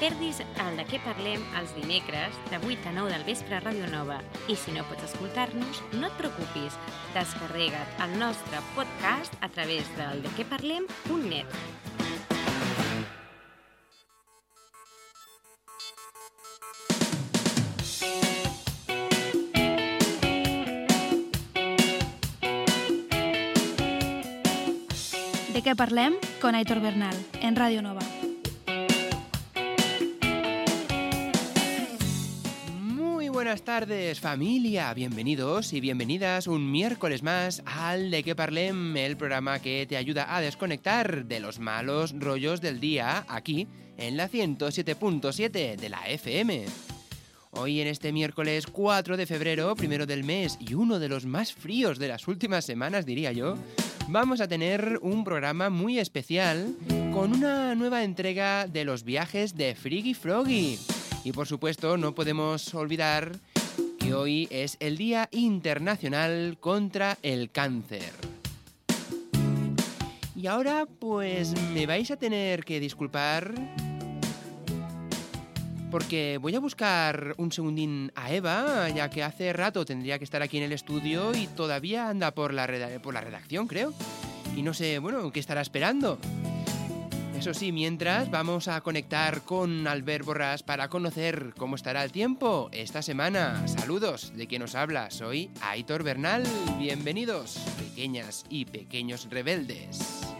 [0.00, 3.88] perdis el de què parlem els dimecres de 8 a 9 del vespre a Ràdio
[3.92, 4.18] Nova.
[4.48, 6.76] I si no pots escoltar-nos, no et preocupis.
[7.14, 11.48] Descarrega't el nostre podcast a través del dequeparlem.net.
[25.56, 26.20] De què parlem?
[26.42, 28.15] Con Aitor Bernal, en Ràdio Nova.
[33.56, 39.60] Buenas tardes familia, bienvenidos y bienvenidas un miércoles más al De qué parlem, el programa
[39.60, 43.66] que te ayuda a desconectar de los malos rollos del día aquí
[43.96, 46.66] en la 107.7 de la FM.
[47.52, 51.54] Hoy en este miércoles 4 de febrero, primero del mes y uno de los más
[51.54, 53.56] fríos de las últimas semanas diría yo,
[54.08, 56.76] vamos a tener un programa muy especial
[57.14, 60.78] con una nueva entrega de los viajes de Friggy Froggy.
[61.26, 63.32] Y por supuesto no podemos olvidar
[63.98, 68.12] que hoy es el Día Internacional contra el Cáncer.
[70.36, 73.52] Y ahora pues me vais a tener que disculpar
[75.90, 80.42] porque voy a buscar un segundín a Eva, ya que hace rato tendría que estar
[80.42, 82.68] aquí en el estudio y todavía anda por la,
[83.02, 83.92] por la redacción, creo.
[84.54, 86.20] Y no sé, bueno, ¿qué estará esperando?
[87.38, 92.70] Eso sí, mientras vamos a conectar con Albert Borrás para conocer cómo estará el tiempo
[92.72, 93.68] esta semana.
[93.68, 96.44] Saludos de quien nos habla, soy Aitor Bernal.
[96.78, 100.35] Bienvenidos, pequeñas y pequeños rebeldes.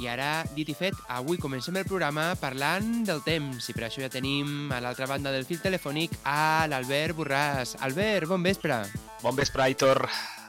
[0.00, 4.00] I ara, dit i fet, avui comencem el programa parlant del temps i per això
[4.00, 7.74] ja tenim a l'altra banda del fil telefònic a l'Albert Borràs.
[7.84, 8.78] Albert, bon vespre.
[9.20, 10.00] Bon vespre, Aitor.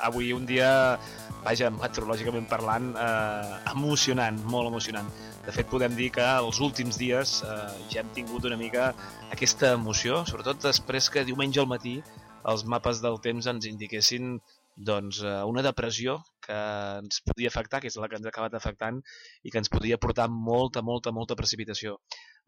[0.07, 0.95] Avui un dia,
[1.43, 5.11] vaja, meteorològicament parlant, eh, emocionant, molt emocionant.
[5.43, 7.59] De fet, podem dir que els últims dies eh,
[7.91, 8.93] ja hem tingut una mica
[9.35, 11.99] aquesta emoció, sobretot després que diumenge al matí
[12.47, 14.37] els mapes del temps ens indiquessin
[14.77, 16.57] doncs, eh, una depressió que
[17.01, 18.99] ens podia afectar, que és la que ens ha acabat afectant,
[19.43, 21.97] i que ens podia portar molta, molta, molta precipitació.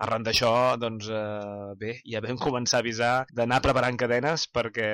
[0.04, 4.90] Arran d'això, doncs, eh, bé, ja vam començar a avisar d'anar preparant cadenes perquè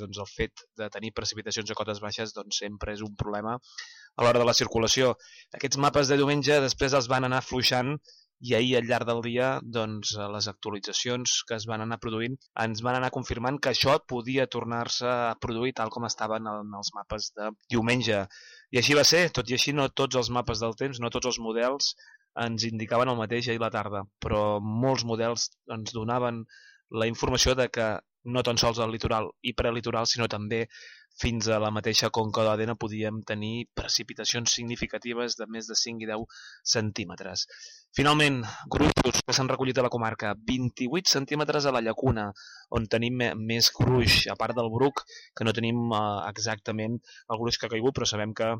[0.00, 4.24] doncs, el fet de tenir precipitacions a cotes baixes doncs, sempre és un problema a
[4.24, 5.12] l'hora de la circulació.
[5.54, 7.96] Aquests mapes de diumenge després els van anar fluixant
[8.40, 12.82] i ahir al llarg del dia doncs, les actualitzacions que es van anar produint ens
[12.86, 17.32] van anar confirmant que això podia tornar-se a produir tal com estaven en els mapes
[17.38, 18.22] de diumenge.
[18.70, 21.32] I així va ser, tot i així no tots els mapes del temps, no tots
[21.32, 21.94] els models
[22.38, 26.44] ens indicaven el mateix ahir la tarda, però molts models ens donaven
[26.90, 27.88] la informació de que
[28.34, 30.66] no tan sols al litoral i prelitoral, sinó també
[31.18, 36.08] fins a la mateixa conca d'Òdena podíem tenir precipitacions significatives de més de 5 i
[36.10, 36.38] 10
[36.72, 37.46] centímetres.
[37.98, 38.38] Finalment,
[38.74, 42.28] gruixos que s'han recollit a la comarca, 28 centímetres a la llacuna,
[42.78, 45.02] on tenim més gruix, a part del bruc,
[45.34, 48.54] que no tenim eh, exactament el gruix que ha caigut, però sabem que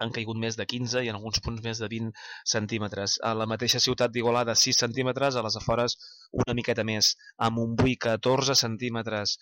[0.00, 2.12] han caigut més de 15 i en alguns punts més de 20
[2.52, 3.18] centímetres.
[3.30, 5.96] A la mateixa ciutat d'Igualada, 6 centímetres, a les afores
[6.44, 7.14] una miqueta més.
[7.38, 9.36] A Montbui, 14 centímetres.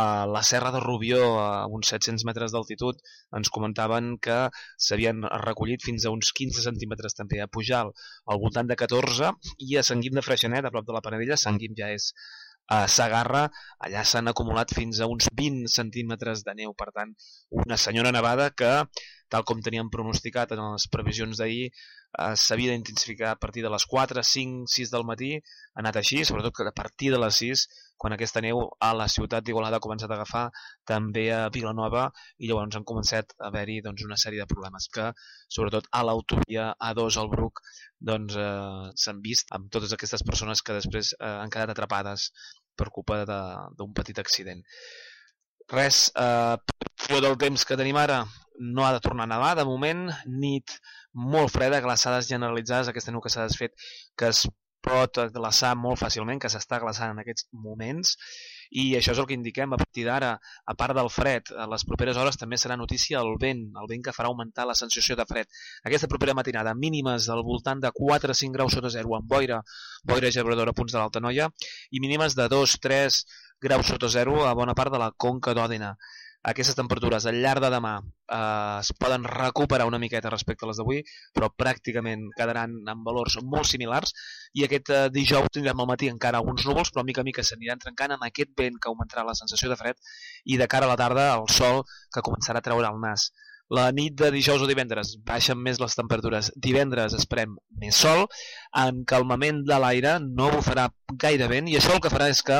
[0.00, 3.00] A la Serra de Rubió, a uns 700 metres d'altitud,
[3.38, 4.36] ens comentaven que
[4.88, 7.90] s'havien recollit fins a uns 15 centímetres també a Pujal,
[8.30, 9.32] al voltant de 14,
[9.66, 12.12] i a Sant Guim de Freixenet, a prop de la Panadella, Sant Guim ja és
[12.70, 13.48] a Sagarra,
[13.82, 17.16] allà s'han acumulat fins a uns 20 centímetres de neu, per tant,
[17.64, 18.70] una senyora nevada que,
[19.30, 23.86] tal com teníem pronosticat en les previsions d'ahir, eh, s'havia d'intensificar a partir de les
[23.86, 27.66] 4, 5, 6 del matí, ha anat així, sobretot que a partir de les 6,
[28.00, 30.46] quan aquesta neu a la ciutat d'Igualada ha començat a agafar,
[30.88, 32.06] també a Vilanova,
[32.38, 35.10] i llavors han començat a haver-hi doncs, una sèrie de problemes que,
[35.48, 37.62] sobretot a l'autovia A2 al Bruc,
[38.12, 42.30] doncs, eh, s'han vist amb totes aquestes persones que després eh, han quedat atrapades
[42.74, 44.64] per culpa d'un petit accident.
[45.70, 46.56] Res, eh,
[47.06, 48.22] per del temps que tenim ara,
[48.60, 50.76] no ha de tornar a nevar, de moment, nit
[51.32, 53.72] molt freda, glaçades generalitzades, aquesta neu que s'ha desfet,
[54.16, 54.44] que es
[54.84, 58.14] pot glaçar molt fàcilment, que s'està glaçant en aquests moments,
[58.70, 61.84] i això és el que indiquem a partir d'ara, a part del fred, a les
[61.88, 65.26] properes hores també serà notícia el vent, el vent que farà augmentar la sensació de
[65.28, 65.50] fred.
[65.84, 69.60] Aquesta propera matinada, mínimes al voltant de 4-5 graus sota zero amb boira,
[70.06, 71.50] boira gebradora a punts de l'Alta Noia,
[71.90, 73.22] i mínimes de 2-3
[73.60, 75.96] graus sota zero a bona part de la conca d'Òdena.
[76.42, 80.80] Aquestes temperatures al llarg de demà eh, es poden recuperar una miqueta respecte a les
[80.80, 81.02] d'avui,
[81.36, 84.14] però pràcticament quedaran en valors molt similars
[84.56, 87.82] i aquest eh, dijous tindrem al matí encara alguns núvols, però mica a mica s'aniran
[87.84, 90.00] trencant amb aquest vent que augmentarà la sensació de fred
[90.44, 91.84] i de cara a la tarda el sol
[92.14, 93.30] que començarà a treure el nas.
[93.70, 96.48] La nit de dijous o divendres baixen més les temperatures.
[96.58, 98.24] Divendres esperem més sol,
[98.82, 100.88] en calmament de l'aire, no bufarà
[101.24, 102.58] gaire vent i això el que farà és que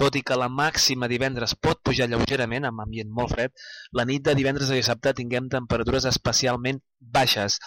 [0.00, 3.52] tot i que la màxima divendres pot pujar lleugerament amb ambient molt fred,
[3.96, 6.80] la nit de divendres a dissabte tinguem temperatures especialment
[7.16, 7.58] baixes,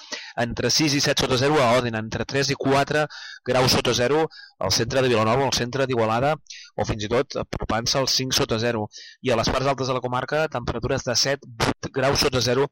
[0.45, 3.05] entre 6 i 7 sota 0 a Òdena, entre 3 i 4
[3.49, 4.25] graus sota 0
[4.67, 6.33] al centre de Vilanova, al centre d'Igualada
[6.77, 8.85] o fins i tot apropant-se als 5 sota 0
[9.21, 12.69] i a les parts altes de la comarca temperatures de 7-8 graus sota 0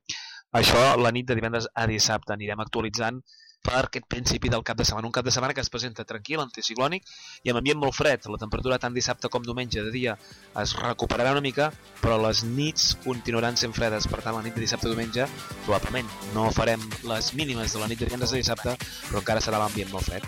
[0.60, 2.34] això la nit de divendres a dissabte.
[2.36, 3.22] Anirem actualitzant
[3.62, 5.08] per aquest principi del cap de setmana.
[5.08, 7.06] Un cap de setmana que es presenta tranquil, anticiclònic
[7.44, 8.26] i amb ambient molt fred.
[8.32, 10.18] La temperatura tant dissabte com diumenge de dia
[10.62, 11.72] es recuperarà una mica,
[12.02, 14.08] però les nits continuaran sent fredes.
[14.12, 15.28] Per tant, la nit de dissabte i diumenge
[15.66, 18.76] probablement no farem les mínimes de la nit de divendres de dissabte,
[19.10, 20.26] però encara serà l'ambient molt fred.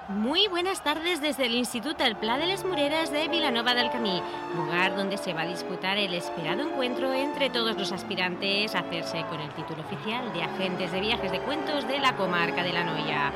[0.09, 4.23] Muy buenas tardes desde el Instituto El Pla de les Mureras de Vilanova del Camí,
[4.55, 9.25] lugar donde se va a disputar el esperado encuentro entre todos los aspirantes a hacerse
[9.29, 12.85] con el título oficial de agentes de viajes de cuentos de la comarca de la
[12.85, 13.33] Noya.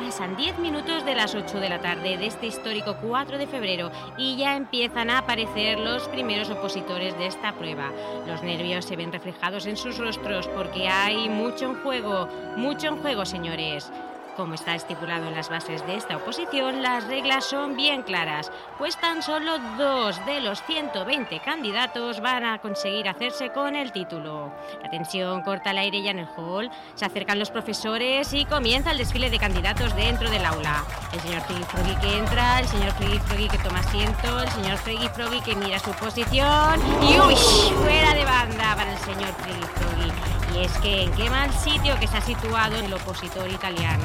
[0.00, 3.92] Pasan 10 minutos de las 8 de la tarde de este histórico 4 de febrero
[4.16, 7.92] y ya empiezan a aparecer los primeros opositores de esta prueba.
[8.26, 12.96] Los nervios se ven reflejados en sus rostros porque hay mucho en juego, mucho en
[13.02, 13.92] juego, señores.
[14.36, 18.96] Como está estipulado en las bases de esta oposición, las reglas son bien claras, pues
[18.96, 24.52] tan solo dos de los 120 candidatos van a conseguir hacerse con el título.
[24.82, 28.90] La tensión corta el aire ya en el hall, se acercan los profesores y comienza
[28.90, 30.84] el desfile de candidatos dentro del aula.
[31.12, 35.08] El señor Friggy Froggy que entra, el señor Froggy que toma asiento, el señor Friggy
[35.10, 37.36] Froggy que mira su posición y ¡uy!
[37.36, 40.33] Fuera de banda para el señor Friggy Froggy.
[40.54, 44.04] Y es que en qué mal sitio que ha situado el opositor italiano.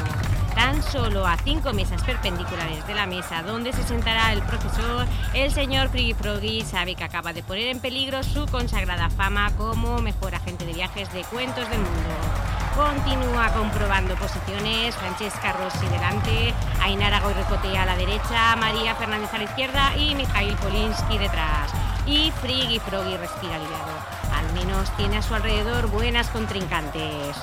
[0.55, 5.51] Tan solo a cinco mesas perpendiculares de la mesa donde se sentará el profesor, el
[5.51, 10.33] señor Friggy Froggy sabe que acaba de poner en peligro su consagrada fama como mejor
[10.35, 12.09] agente de viajes de cuentos del mundo.
[12.75, 19.43] Continúa comprobando posiciones, Francesca Rossi delante, Ainara Goyrecotea a la derecha, María Fernández a la
[19.43, 21.71] izquierda y Mikhail Polinsky detrás.
[22.09, 23.91] Y Friggy Froggy respira aliviado.
[24.33, 27.35] Al menos tiene a su alrededor buenas contrincantes.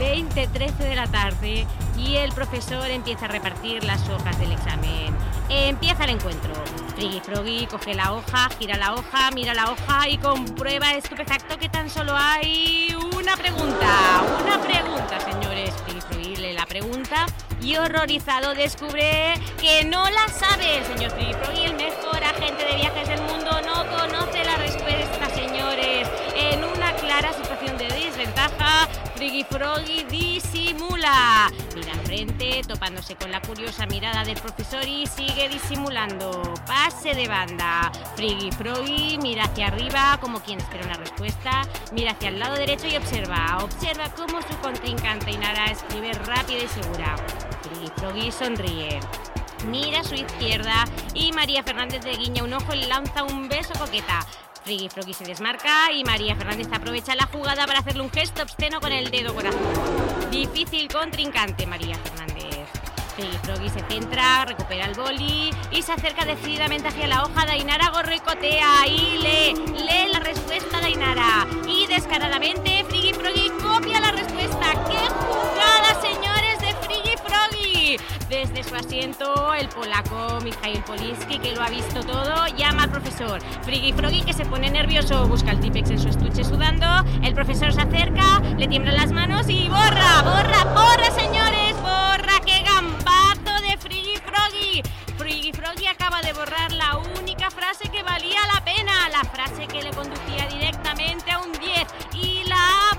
[0.00, 1.66] 20-13 de la tarde
[1.98, 5.14] y el profesor empieza a repartir las hojas del examen.
[5.50, 6.54] Empieza el encuentro.
[6.94, 11.68] Friggy Froggy coge la hoja, gira la hoja, mira la hoja y comprueba estupefacto que
[11.68, 14.22] tan solo hay una pregunta.
[14.42, 15.74] Una pregunta, señores.
[16.56, 17.26] La pregunta
[17.60, 20.78] y horrorizado descubre que no la sabe.
[20.78, 25.28] El señor Friggy Froggy, el mejor agente de viajes del mundo, no conoce la respuesta,
[25.34, 26.08] señores.
[27.06, 31.48] Clara situación de desventaja, Friggy Froggy disimula.
[31.74, 36.42] Mira enfrente, topándose con la curiosa mirada del profesor y sigue disimulando.
[36.66, 37.92] Pase de banda.
[38.16, 41.62] Friggy Froggy mira hacia arriba como quien espera una respuesta.
[41.92, 43.58] Mira hacia el lado derecho y observa.
[43.62, 47.16] Observa cómo su contrincante Inara escribe rápida y segura.
[47.62, 49.00] Friggy Froggy sonríe.
[49.68, 50.84] Mira a su izquierda
[51.14, 54.26] y María Fernández le guiña un ojo y lanza un beso coqueta.
[54.66, 58.80] Friggy Froggy se desmarca y María Fernández aprovecha la jugada para hacerle un gesto obsceno
[58.80, 59.60] con el dedo corazón.
[60.32, 62.66] Difícil contrincante María Fernández.
[63.14, 67.46] Friggy Froggy se centra, recupera el boli y se acerca decididamente hacia la hoja.
[67.46, 71.46] Dainara gorricotea y lee, lee la respuesta de Dainara.
[71.68, 73.50] Y descaradamente Friggy Froggy
[78.28, 83.40] Desde su asiento, el polaco Mikhail Polinsky, que lo ha visto todo, llama al profesor.
[83.62, 86.86] Friggy Froggy, que se pone nervioso, busca el Tipex en su estuche sudando.
[87.22, 92.40] El profesor se acerca, le tiemblan las manos y borra, borra, borra, señores, borra.
[92.44, 94.82] ¡Qué gambazo de Friggy Froggy!
[95.18, 99.82] Friggy Froggy acaba de borrar la única frase que valía la pena, la frase que
[99.82, 102.95] le conducía directamente a un 10 y la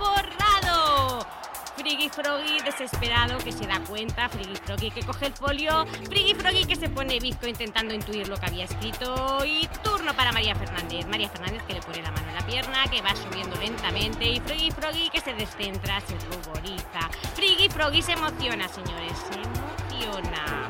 [1.95, 2.17] borrado.
[2.17, 6.75] Froggy desesperado que se da cuenta, Friggy Froggy que coge el folio, Friggy Froggy que
[6.75, 11.05] se pone visco intentando intuir lo que había escrito y turno para María Fernández.
[11.07, 14.39] María Fernández que le pone la mano en la pierna, que va subiendo lentamente y
[14.41, 17.09] Friggy Froggy que se descentra, se ruboriza.
[17.35, 20.69] Friggy Froggy se emociona, señores, se emociona.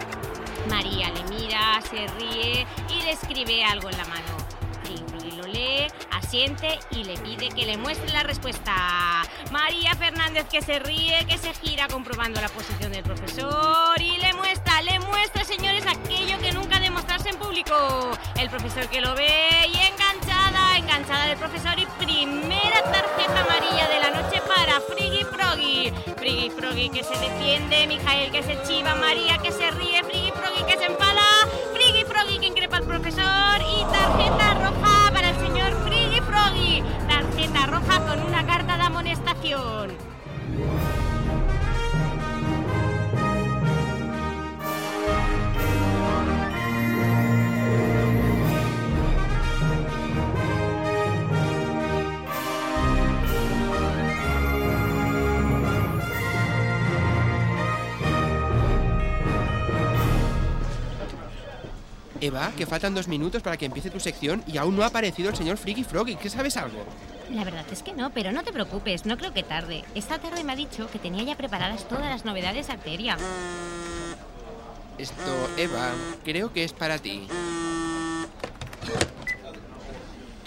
[0.70, 4.37] María le mira, se ríe y le escribe algo en la mano.
[5.38, 8.74] Lo lee, asiente y le pide que le muestre la respuesta.
[9.52, 14.34] María Fernández que se ríe, que se gira comprobando la posición del profesor y le
[14.34, 17.76] muestra, le muestra, señores, aquello que nunca demostrarse en público.
[18.36, 24.00] El profesor que lo ve y enganchada, enganchada del profesor y primera tarjeta amarilla de
[24.00, 25.94] la noche para Friggy Froggy.
[26.18, 30.64] Friggy Froggy que se defiende, Mijael que se chiva, María que se ríe, Friggy Froggy
[30.64, 31.22] que se enfada,
[31.74, 34.97] Friggy Froggy que increpa al profesor y tarjeta roja
[37.68, 39.92] Roja con una carta de amonestación.
[62.22, 65.30] Eva, que faltan dos minutos para que empiece tu sección y aún no ha aparecido
[65.30, 66.16] el señor Friggy Froggy.
[66.16, 66.86] ¿Qué sabes algo?
[67.32, 69.84] La verdad es que no, pero no te preocupes, no creo que tarde.
[69.96, 73.18] Esta tarde me ha dicho que tenía ya preparadas todas las novedades de Arteria.
[74.98, 75.92] Esto, Eva,
[76.24, 77.28] creo que es para ti.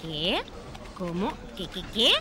[0.01, 0.41] ¿Qué?
[0.97, 1.31] ¿Cómo?
[1.55, 2.11] ¿Qué, qué, qué?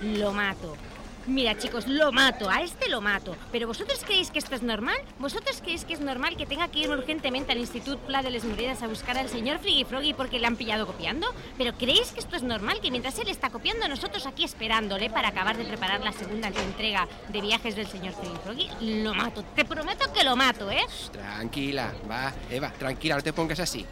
[0.00, 0.76] Lo mato.
[1.26, 3.36] Mira, chicos, lo mato, a este lo mato.
[3.50, 4.96] ¿Pero vosotros creéis que esto es normal?
[5.18, 8.44] ¿Vosotros creéis que es normal que tenga que ir urgentemente al Institut Pla de les
[8.44, 11.26] Moreras a buscar al señor Friggy Froggy porque le han pillado copiando?
[11.58, 15.28] ¿Pero creéis que esto es normal que mientras él está copiando nosotros aquí esperándole para
[15.28, 19.02] acabar de preparar la segunda entrega de viajes del señor Friggy Froggy?
[19.02, 20.86] Lo mato, te prometo que lo mato, ¿eh?
[21.10, 23.84] Tranquila, va, Eva, tranquila, no te pongas así.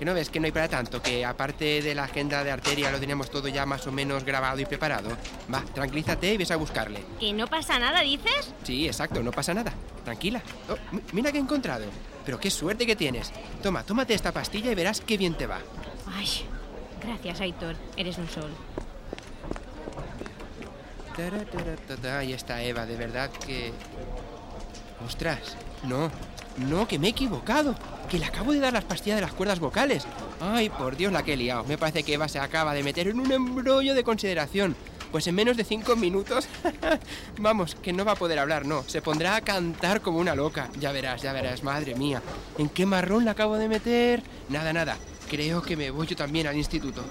[0.00, 2.90] Que no ves que no hay para tanto, que aparte de la agenda de arteria
[2.90, 5.10] lo tenemos todo ya más o menos grabado y preparado.
[5.52, 7.04] Va, tranquilízate y ves a buscarle.
[7.20, 8.52] ¿Que no pasa nada, dices?
[8.64, 9.72] Sí, exacto, no pasa nada.
[10.02, 10.40] Tranquila.
[10.70, 11.84] Oh, mi- mira que he encontrado.
[12.24, 13.30] Pero qué suerte que tienes.
[13.62, 15.58] Toma, tómate esta pastilla y verás qué bien te va.
[16.16, 16.26] Ay,
[17.04, 18.50] gracias, Aitor, eres un sol.
[22.18, 23.72] Ahí está Eva, de verdad que...
[25.06, 26.10] Ostras, no,
[26.68, 27.74] no, que me he equivocado.
[28.08, 30.04] Que le acabo de dar las pastillas de las cuerdas vocales.
[30.40, 31.64] Ay, por Dios, la que he liado.
[31.64, 34.74] Me parece que Eva se acaba de meter en un embrollo de consideración.
[35.12, 36.48] Pues en menos de cinco minutos,
[37.38, 38.84] vamos, que no va a poder hablar, no.
[38.86, 40.68] Se pondrá a cantar como una loca.
[40.78, 42.22] Ya verás, ya verás, madre mía.
[42.58, 44.22] ¿En qué marrón la acabo de meter?
[44.48, 44.96] Nada, nada.
[45.28, 47.04] Creo que me voy yo también al instituto.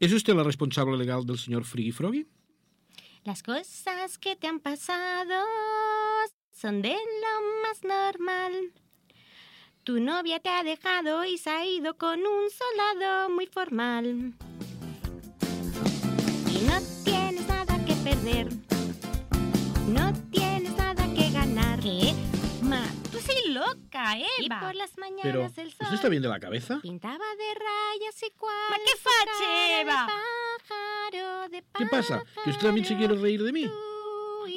[0.00, 2.26] ¿Es usted la responsable legal del señor Friggy Froggy?
[3.24, 5.34] Las cosas que te han pasado
[6.52, 8.72] son de lo más normal.
[9.82, 14.34] Tu novia te ha dejado y se ha ido con un soldado muy formal.
[24.16, 24.28] Eva.
[24.38, 26.78] Y por las mañanas Pero, el sol ¿usted está bien de la cabeza?
[26.80, 28.54] pintaba de rayas y cual.
[28.70, 30.06] Ma, qué fache, Eva?
[30.06, 32.22] Pájaro, de ¿Qué pasa?
[32.44, 33.64] ¿Que usted también se quiere reír de mí?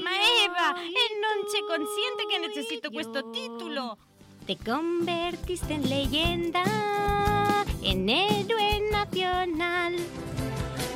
[0.04, 0.12] Ma
[0.46, 3.98] Eva, e non c'è consciente che necessito questo titolo.
[4.46, 6.64] Te convertiste en leyenda,
[7.84, 9.96] en héroe nacional.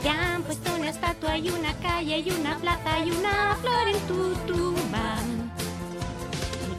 [0.01, 3.99] Te han puesto una estatua y una calle y una plaza y una flor en
[4.07, 5.17] tu tumba.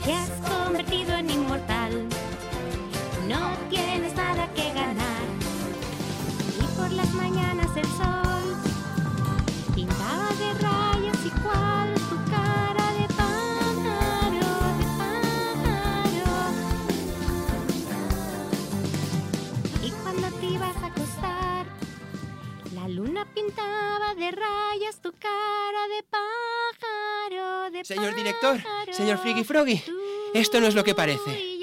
[0.06, 2.06] Te has convertido en inmortal.
[3.26, 5.24] No tienes nada que ganar.
[6.60, 8.56] Y por las mañanas el sol
[9.74, 16.34] pintaba de rayas y cual tu cara de pájaro, de pájaro.
[19.82, 21.66] Y cuando te ibas a acostar,
[22.76, 29.44] la luna pintaba de rayas tu cara de pájaro, de Señor director, pájaro, señor Friggy
[29.44, 29.82] Froggy,
[30.34, 31.56] esto no es lo que parece.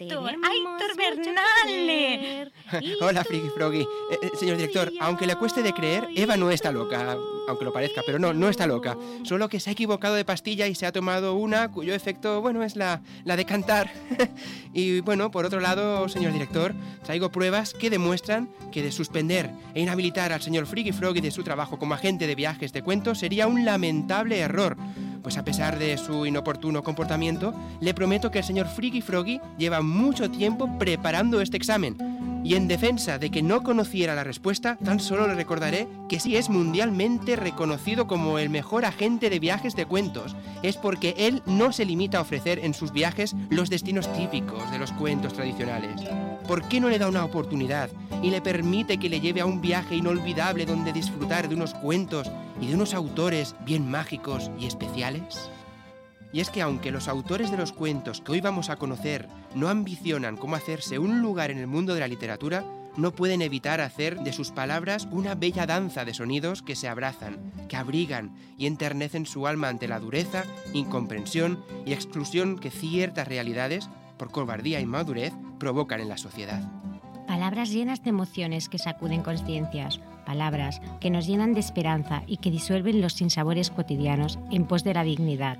[0.00, 2.52] Aitor, Aitor Bernal.
[3.00, 3.80] Hola, Friki Froggy.
[3.80, 3.86] Eh,
[4.22, 7.16] eh, señor director, aunque le cueste de creer, Eva no está loca,
[7.48, 8.96] aunque lo parezca, pero no, no está loca.
[9.24, 12.62] Solo que se ha equivocado de pastilla y se ha tomado una cuyo efecto, bueno,
[12.62, 13.90] es la, la de cantar.
[14.74, 19.80] y bueno, por otro lado, señor director, traigo pruebas que demuestran que de suspender e
[19.80, 23.46] inhabilitar al señor Friki Froggy de su trabajo como agente de viajes de cuentos sería
[23.46, 24.76] un lamentable error.
[25.28, 29.82] Pues a pesar de su inoportuno comportamiento, le prometo que el señor Friki Froggy lleva
[29.82, 31.98] mucho tiempo preparando este examen.
[32.44, 36.36] Y en defensa de que no conociera la respuesta, tan solo le recordaré que si
[36.36, 41.72] es mundialmente reconocido como el mejor agente de viajes de cuentos, es porque él no
[41.72, 46.00] se limita a ofrecer en sus viajes los destinos típicos de los cuentos tradicionales.
[46.46, 47.90] ¿Por qué no le da una oportunidad
[48.22, 52.30] y le permite que le lleve a un viaje inolvidable donde disfrutar de unos cuentos
[52.60, 55.50] y de unos autores bien mágicos y especiales?
[56.32, 59.68] Y es que aunque los autores de los cuentos que hoy vamos a conocer no
[59.68, 62.64] ambicionan cómo hacerse un lugar en el mundo de la literatura,
[62.96, 67.52] no pueden evitar hacer de sus palabras una bella danza de sonidos que se abrazan,
[67.68, 73.88] que abrigan y enternecen su alma ante la dureza, incomprensión y exclusión que ciertas realidades,
[74.16, 76.60] por cobardía y madurez, provocan en la sociedad.
[77.28, 82.50] Palabras llenas de emociones que sacuden conciencias, palabras que nos llenan de esperanza y que
[82.50, 85.56] disuelven los sinsabores cotidianos en pos de la dignidad.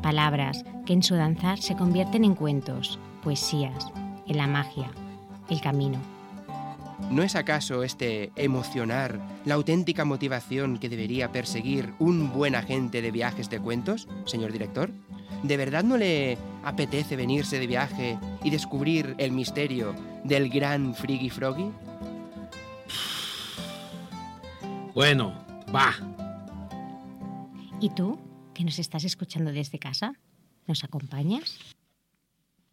[0.00, 3.88] Palabras que en su danzar se convierten en cuentos, poesías,
[4.28, 4.92] en la magia,
[5.50, 5.98] el camino.
[7.10, 13.10] ¿No es acaso este emocionar la auténtica motivación que debería perseguir un buen agente de
[13.10, 14.92] viajes de cuentos, señor director?
[15.42, 21.28] ¿De verdad no le apetece venirse de viaje y descubrir el misterio del gran Friggy
[21.28, 21.72] Froggy?
[24.94, 25.32] Bueno,
[25.74, 25.94] va.
[27.80, 28.18] ¿Y tú,
[28.54, 30.14] que nos estás escuchando desde casa?
[30.66, 31.58] ¿Nos acompañas?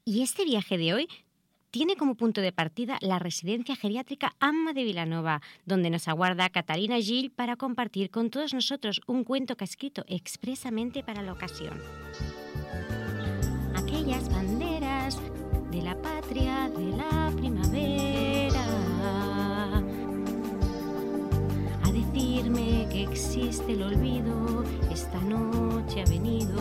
[0.04, 1.08] Y este viaje de hoy
[1.70, 6.98] tiene como punto de partida la residencia geriátrica Amma de Vilanova, donde nos aguarda Catalina
[6.98, 11.80] Gil para compartir con todos nosotros un cuento que ha escrito expresamente para la ocasión.
[13.76, 15.20] Aquellas banderas
[15.72, 18.07] de la patria de la primavera
[22.18, 26.58] decirme que existe el olvido, esta noche ha venido.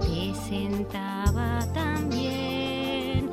[0.00, 3.30] Te sentaba también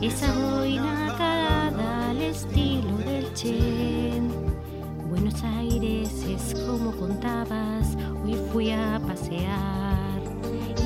[0.00, 4.30] esa boina calada al estilo del Chen.
[5.08, 10.20] Buenos Aires es como contabas, hoy fui a pasear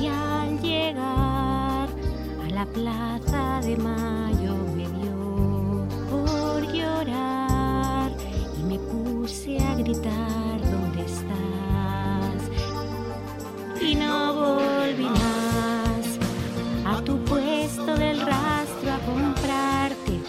[0.01, 7.52] y al llegar a la plaza de Mayo me dio por llorar
[9.23, 12.41] puse a gritar ¿dónde estás?
[13.81, 16.19] Y no volví más
[16.85, 20.19] a tu puesto del rastro a comprarte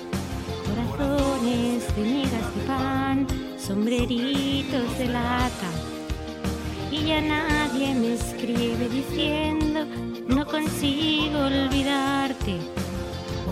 [0.65, 3.27] corazones de migas de pan,
[3.59, 5.71] sombreritos de lata.
[6.93, 9.87] Y ya nadie me escribe diciendo
[10.29, 12.59] no consigo olvidarte.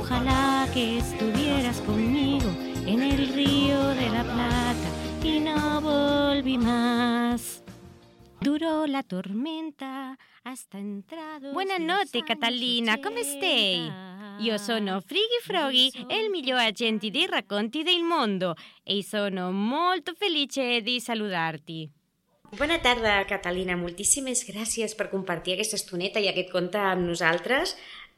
[0.01, 2.49] Ojalá que estuvieras conmigo
[2.87, 7.63] en el río de la Plata y no volví más.
[8.41, 11.53] Duró la tormenta hasta entrado.
[11.53, 13.91] Buenas noches, Catalina, come stai?
[14.41, 20.81] Io sono Friggy Froggy, il miglior agente dei racconti del mondo e sono molto felice
[20.83, 21.91] di saludarti.
[22.57, 23.77] Bona tarda, Catalina.
[23.77, 27.77] Moltíssimes gràcies per compartir aquesta estoneta i aquest conte amb nosaltres.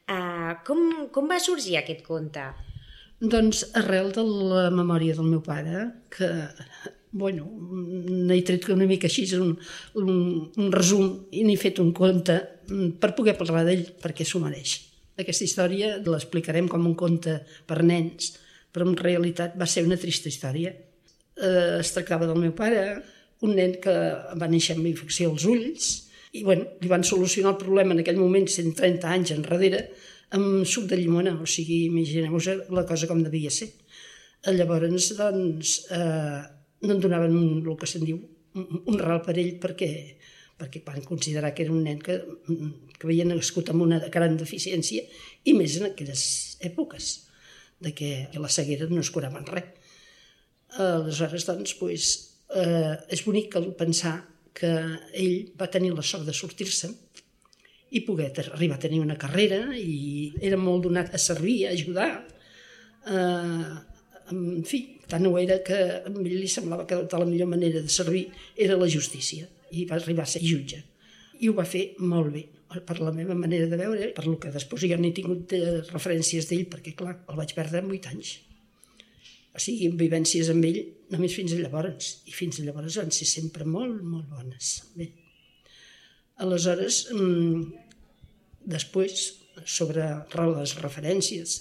[0.09, 2.49] Uh, com, com va sorgir aquest conte?
[3.19, 6.27] Doncs arrel de la memòria del meu pare, que,
[7.15, 7.47] bueno,
[8.27, 9.53] n'he tret una mica així un,
[10.01, 10.09] un,
[10.59, 12.35] un resum i n'he fet un conte
[12.67, 14.75] mm, per poder parlar d'ell, perquè s'ho mereix.
[15.15, 18.33] Aquesta història l'explicarem com un conte per nens,
[18.75, 20.73] però en realitat va ser una trista història.
[20.75, 22.83] Eh, es tractava del meu pare,
[23.47, 23.93] un nen que
[24.35, 25.93] va néixer amb infecció als ulls,
[26.35, 29.85] i bueno, li van solucionar el problema en aquell moment, 130 anys enrere,
[30.33, 33.71] amb suc de llimona, o sigui, imagineu-vos la cosa com devia ser.
[34.45, 36.41] Llavors, doncs, eh,
[36.85, 38.19] no en donaven un, el que se'n diu,
[38.55, 39.89] un, ral per ell perquè,
[40.59, 42.19] perquè van considerar que era un nen que,
[42.95, 45.03] que havia nascut amb una gran deficiència
[45.43, 46.25] i més en aquelles
[46.63, 47.09] èpoques
[47.81, 49.73] de que, la ceguera no es curava en res.
[50.75, 52.13] Aleshores, doncs, pues,
[52.53, 54.17] eh, és bonic pensar
[54.55, 54.71] que
[55.13, 56.93] ell va tenir la sort de sortir-se
[57.95, 62.09] i poder arribar a tenir una carrera i era molt donat a servir, a ajudar.
[63.07, 63.69] Eh,
[64.33, 67.83] en fi, tant ho era que a ell li semblava que de la millor manera
[67.85, 68.25] de servir
[68.67, 70.81] era la justícia i va arribar a ser jutge.
[71.39, 72.45] I ho va fer molt bé.
[72.75, 75.59] per la meva manera de veure, per lo que després jo n'he tingut de
[75.93, 78.31] referències d'ell, perquè clar, el vaig perdre en 8 anys.
[79.55, 80.81] O sigui, vivències amb ell
[81.13, 84.73] només fins a llavors, i fins a llavors van ser sempre molt, molt bones.
[84.97, 85.07] Bé.
[86.43, 87.84] Aleshores, mm,
[88.65, 89.25] després,
[89.65, 90.03] sobre
[90.35, 91.55] les referències,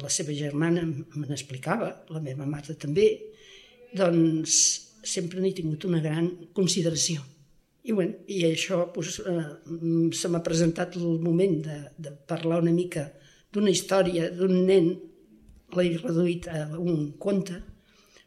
[0.00, 3.06] la seva germana me n'explicava, la meva mare també,
[3.94, 4.56] doncs
[5.04, 7.22] sempre n'he tingut una gran consideració.
[7.84, 12.72] I, bueno, i això doncs, eh, se m'ha presentat el moment de, de parlar una
[12.72, 13.10] mica
[13.52, 14.88] d'una història d'un nen,
[15.76, 17.60] l'he reduït a un conte,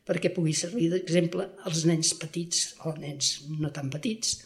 [0.07, 4.37] perquè pugui servir d'exemple als nens petits o nens no tan petits,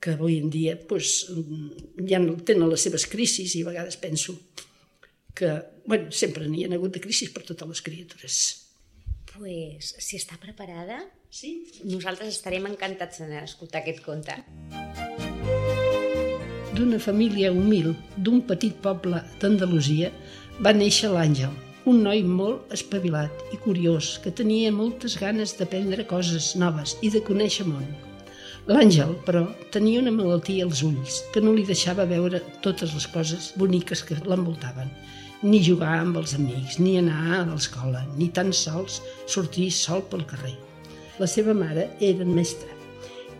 [0.00, 1.26] que avui en dia doncs,
[2.06, 4.36] ja tenen les seves crisis i a vegades penso
[5.34, 5.50] que
[5.86, 8.38] bueno, sempre n'hi ha hagut de crisis per totes les criatures.
[9.32, 10.98] Pues, si està preparada,
[11.30, 11.52] sí?
[11.86, 14.34] nosaltres estarem encantats d'escoltar aquest conte.
[16.74, 20.10] D'una família humil d'un petit poble d'Andalusia
[20.62, 21.54] va néixer l'Àngel,
[21.88, 27.22] un noi molt espavilat i curiós que tenia moltes ganes d'aprendre coses noves i de
[27.24, 27.86] conèixer món.
[28.68, 33.52] L'Àngel, però, tenia una malaltia als ulls que no li deixava veure totes les coses
[33.56, 34.90] boniques que l'envoltaven
[35.42, 38.98] ni jugar amb els amics, ni anar a l'escola, ni tan sols
[39.30, 40.56] sortir sol pel carrer.
[41.18, 42.74] La seva mare era mestra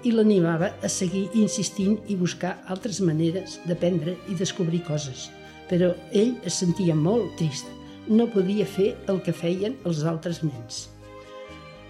[0.06, 5.26] i l'animava a seguir insistint i buscar altres maneres d'aprendre i descobrir coses.
[5.68, 7.66] Però ell es sentia molt trist.
[8.08, 10.86] No podia fer el que feien els altres nens.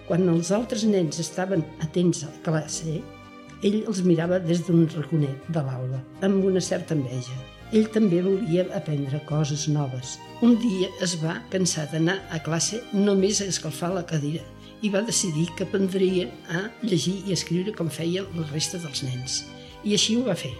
[0.09, 2.97] Quan els altres nens estaven atents a la classe,
[3.63, 7.35] ell els mirava des d'un raconet de l'aula, amb una certa enveja.
[7.73, 10.17] Ell també volia aprendre coses noves.
[10.43, 14.45] Un dia es va cansar d'anar a classe només a escalfar la cadira
[14.81, 19.43] i va decidir que aprendria a llegir i escriure com feien la resta dels nens.
[19.85, 20.55] I així ho va fer.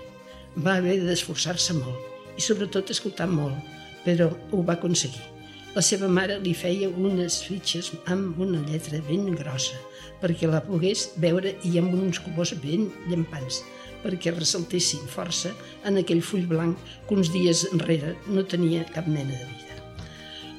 [0.59, 3.57] Va haver d'esforçar-se molt i sobretot escoltar molt,
[4.05, 5.38] però ho va aconseguir.
[5.77, 9.77] La seva mare li feia unes fitxes amb una lletra ben grossa
[10.23, 13.61] perquè la pogués veure i amb uns colors ben llampants
[14.03, 15.53] perquè ressaltessin força
[15.87, 19.77] en aquell full blanc que uns dies enrere no tenia cap mena de vida.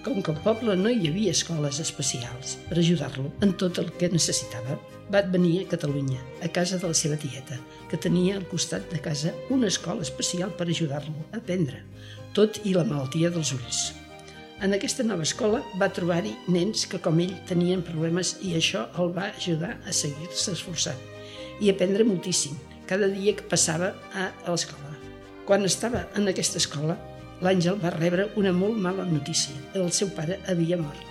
[0.06, 4.12] Com que al poble no hi havia escoles especials per ajudar-lo en tot el que
[4.14, 4.78] necessitava,
[5.10, 7.58] va venir a Catalunya, a casa de la seva tieta,
[7.90, 11.82] que tenia al costat de casa una escola especial per ajudar-lo a aprendre,
[12.38, 13.90] tot i la malaltia dels ulls.
[14.60, 19.14] En aquesta nova escola va trobar-hi nens que, com ell, tenien problemes i això el
[19.16, 21.00] va ajudar a seguir-se esforçant
[21.64, 22.58] i aprendre moltíssim,
[22.90, 24.92] cada dia que passava a, l'escola.
[25.48, 26.98] Quan estava en aquesta escola,
[27.40, 29.56] l'Àngel va rebre una molt mala notícia.
[29.80, 31.08] El seu pare havia mort.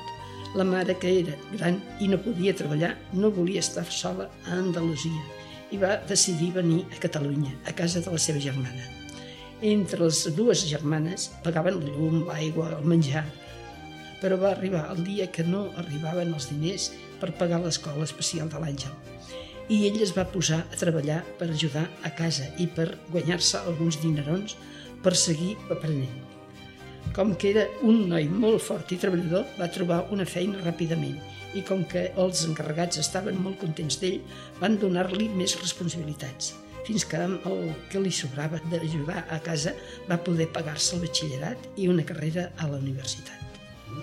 [0.57, 5.25] La mare, que era gran i no podia treballar, no volia estar sola a Andalusia
[5.73, 8.98] i va decidir venir a Catalunya, a casa de la seva germana.
[9.61, 13.25] Entre les dues germanes pagaven la llum, l'aigua, el menjar,
[14.21, 18.61] però va arribar el dia que no arribaven els diners per pagar l'escola especial de
[18.63, 18.95] l'Àngel.
[19.69, 23.99] I ell es va posar a treballar per ajudar a casa i per guanyar-se alguns
[23.99, 24.55] dinerons
[25.03, 26.15] per seguir aprenent.
[27.17, 31.19] Com que era un noi molt fort i treballador, va trobar una feina ràpidament
[31.59, 34.23] i com que els encarregats estaven molt contents d'ell,
[34.63, 36.55] van donar-li més responsabilitats,
[36.89, 39.75] fins que el que li sobrava d'ajudar a casa
[40.09, 43.37] va poder pagar-se el batxillerat i una carrera a la universitat.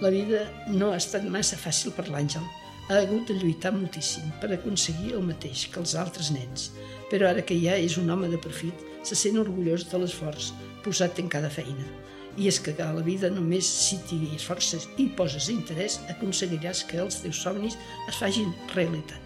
[0.03, 2.45] La vida no ha estat massa fàcil per l'Àngel,
[2.89, 6.69] ha hagut de lluitar moltíssim per aconseguir el mateix que els altres nens,
[7.09, 10.51] però ara que ja és un home de profit, se sent orgullós de l'esforç
[10.85, 11.89] posat en cada feina.
[12.37, 17.01] I és que a la vida només si t'hi esforces i poses interès aconseguiràs que
[17.01, 17.79] els teus somnis
[18.11, 19.21] es fagin realitat.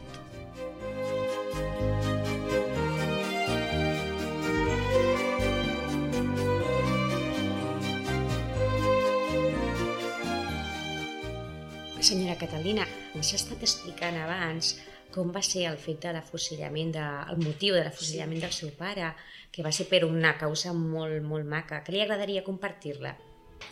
[12.00, 14.78] Senyora Catalina, ens ha estat explicant abans
[15.12, 19.10] com va ser el fet de l'afusillament, de, el motiu de l'afusillament del seu pare,
[19.52, 23.16] que va ser per una causa molt, molt maca, que li agradaria compartir-la.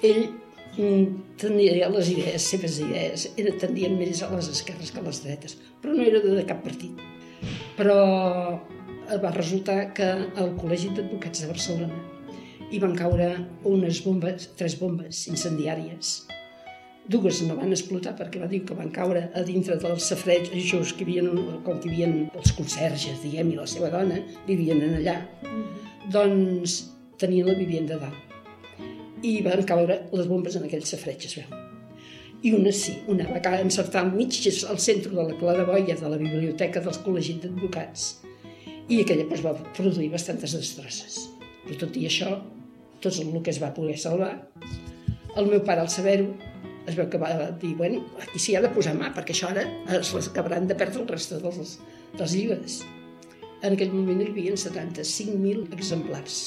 [0.04, 5.08] Ell mm, tenia les idees, seves idees, era, tendien més a les esquerres que a
[5.08, 7.00] les dretes, però no era de cap partit.
[7.80, 8.00] Però
[9.24, 12.02] va resultar que al Col·legi d'Advocats de Barcelona
[12.68, 13.30] hi van caure
[13.70, 16.18] unes bombes, tres bombes incendiàries
[17.08, 21.06] Dues no van explotar perquè va dir que van caure a dintre dels safrejos que
[21.06, 21.30] havien,
[21.63, 24.17] com que hi havia els conserges, diguem, i la seva dona
[24.48, 25.15] vivien en allà.
[25.24, 26.12] Mm -hmm.
[26.12, 26.74] Doncs
[27.17, 28.20] tenien la vivenda dalt.
[29.24, 31.50] I van caure les bombes en aquells safreig, veu.
[32.43, 34.34] I una sí, una va caure encertar al mig,
[34.70, 38.22] al centre de la claraboia de la biblioteca dels col·legis d'advocats.
[38.89, 41.30] I aquella pues, va produir bastantes destrosses.
[41.65, 42.41] Però tot i això,
[43.00, 44.52] tot el que es va poder salvar,
[45.38, 46.32] el meu pare, al saber-ho,
[46.88, 49.65] es veu que va dir, bueno, aquí s'hi ha de posar mà, perquè això ara
[49.97, 51.78] es les acabaran de perdre el reste dels,
[52.15, 52.82] dels llibres.
[53.65, 56.41] En aquell moment hi havia 75.000 exemplars.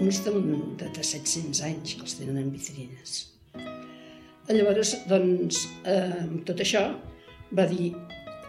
[0.00, 0.32] Uns de,
[0.80, 3.18] de, de 700 anys que els tenen en vitrines.
[4.50, 6.88] Llavors, doncs, eh, tot això
[7.54, 7.92] va dir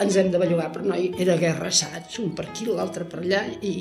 [0.02, 2.18] ens hem de bellugar, però no, era guerra, saps?
[2.24, 3.76] Un per aquí, l'altre per allà, i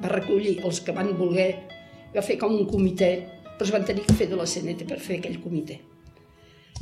[0.00, 1.50] va recollir els que van voler,
[2.14, 3.10] va fer com un comitè,
[3.58, 5.76] però es van tenir que fer de la CNT per fer aquell comitè.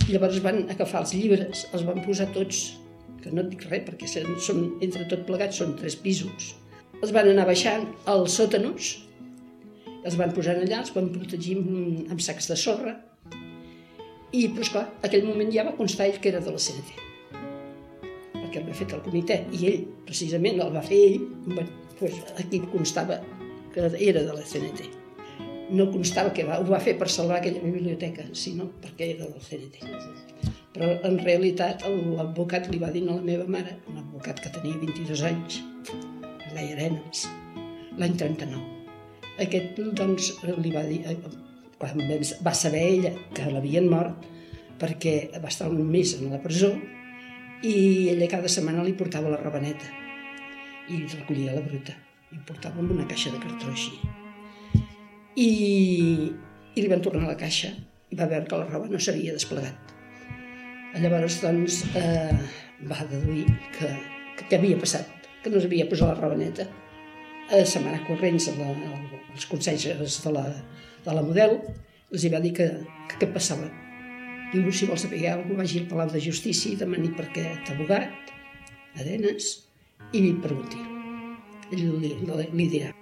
[0.08, 2.64] Llavors van agafar els llibres, els van posar tots,
[3.22, 6.52] que no et dic res, perquè són, entre tot plegats són tres pisos.
[7.00, 8.92] Els van anar baixant als sòtanos,
[10.04, 12.98] els van posar allà, els van protegir amb, amb sacs de sorra,
[14.34, 17.04] i, però esclar, aquell moment ja va constar ell que era de la CNT
[18.54, 22.20] perquè el va fet el comitè i ell, precisament, el va fer ell, bueno, doncs
[22.38, 23.18] aquí constava
[23.74, 25.03] que era de la CNT.
[25.72, 29.40] No constava que va, ho va fer per salvar aquella biblioteca, sinó perquè era del
[29.40, 30.52] CNT.
[30.74, 34.76] Però en realitat l'advocat li va dir a la meva mare, un advocat que tenia
[34.82, 35.60] 22 anys,
[36.50, 37.24] deia Arenas,
[37.96, 38.62] l'any 39.
[39.44, 41.16] Aquest, doncs, li va dir, eh,
[41.78, 42.02] quan
[42.46, 44.28] va saber ella que l'havien mort,
[44.78, 46.74] perquè va estar un mes en la presó,
[47.64, 49.88] i ella cada setmana li portava la rabaneta
[50.92, 51.94] i recollia la bruta
[52.34, 54.23] i portava amb una caixa de cartró així
[55.36, 55.50] i,
[56.74, 57.72] i li van tornar a la caixa.
[58.10, 59.92] I va veure que la roba no s'havia desplegat.
[61.02, 62.34] Llavors doncs eh,
[62.86, 63.90] va deduir que,
[64.38, 65.28] que, que havia passat?
[65.42, 66.68] Que no s'havia posat la rabaneta
[67.50, 68.70] a setmana corrents a la,
[69.34, 70.44] als de la,
[71.04, 71.58] de la model.
[72.12, 72.68] Els hi va dir que,
[73.10, 73.68] que què passava.
[74.54, 77.72] Diu, si vols saber alguna cosa, vagi al Palau de Justícia i demani per aquest
[77.74, 78.34] abogat,
[79.02, 79.54] Arenas,
[80.12, 80.78] i li pregunti.
[81.72, 82.94] Ell li, li, li dirà.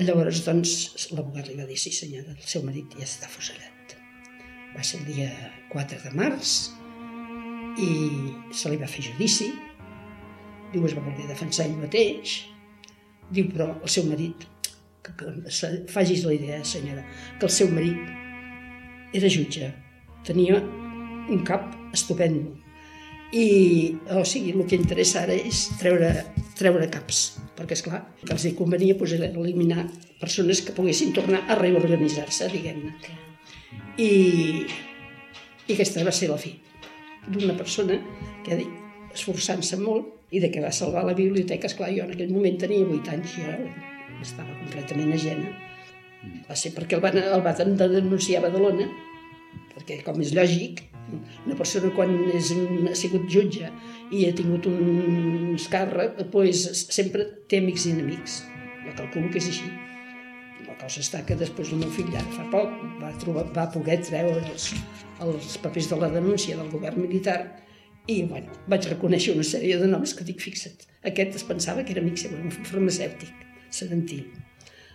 [0.00, 0.72] Llavors, doncs,
[1.12, 3.92] l'abogat li va dir, sí senyora, el seu marit ja està fusellat.
[4.72, 5.28] Va ser el dia
[5.72, 6.54] 4 de març
[7.76, 7.90] i
[8.56, 9.50] se li va fer judici.
[10.72, 12.38] Diu, es va voler defensar ell mateix.
[13.28, 14.46] Diu, però el seu marit,
[15.04, 17.04] que, que facis la idea, senyora,
[17.36, 19.68] que el seu marit era jutge
[20.24, 20.56] tenia
[21.28, 22.56] un cap estupendo.
[23.32, 23.44] I,
[24.12, 26.12] o sigui, el que interessa ara és treure,
[26.58, 27.20] treure caps,
[27.56, 29.86] perquè, és clar que els hi convenia pues, eliminar
[30.20, 32.92] persones que poguessin tornar a reorganitzar-se, diguem-ne.
[34.02, 34.10] I,
[35.68, 36.54] I aquesta va ser la fi
[37.28, 37.98] d'una persona
[38.44, 38.70] que ha dit,
[39.12, 41.68] esforçant-se molt i de que va salvar la biblioteca.
[41.68, 45.52] Esclar, jo en aquell moment tenia 8 anys, jo estava completament agena.
[46.48, 48.86] Va ser perquè el van, el van denunciar a Badalona
[49.72, 50.82] perquè com és lògic,
[51.46, 53.70] una persona quan és un, ha sigut jutge
[54.10, 58.42] i ha tingut uns càrrecs, pues, sempre té amics i enemics.
[58.82, 59.70] Jo calculo que és així.
[60.66, 62.72] La cosa està que després el meu fill ara fa poc
[63.02, 64.72] va, trobar, va poder treure els,
[65.22, 67.40] els papers de la denúncia del govern militar
[68.10, 71.94] i bueno, vaig reconèixer una sèrie de noms que dic, fixa't, aquest es pensava que
[71.94, 73.30] era amic seu, un farmacèutic,
[73.72, 74.18] Sedentí.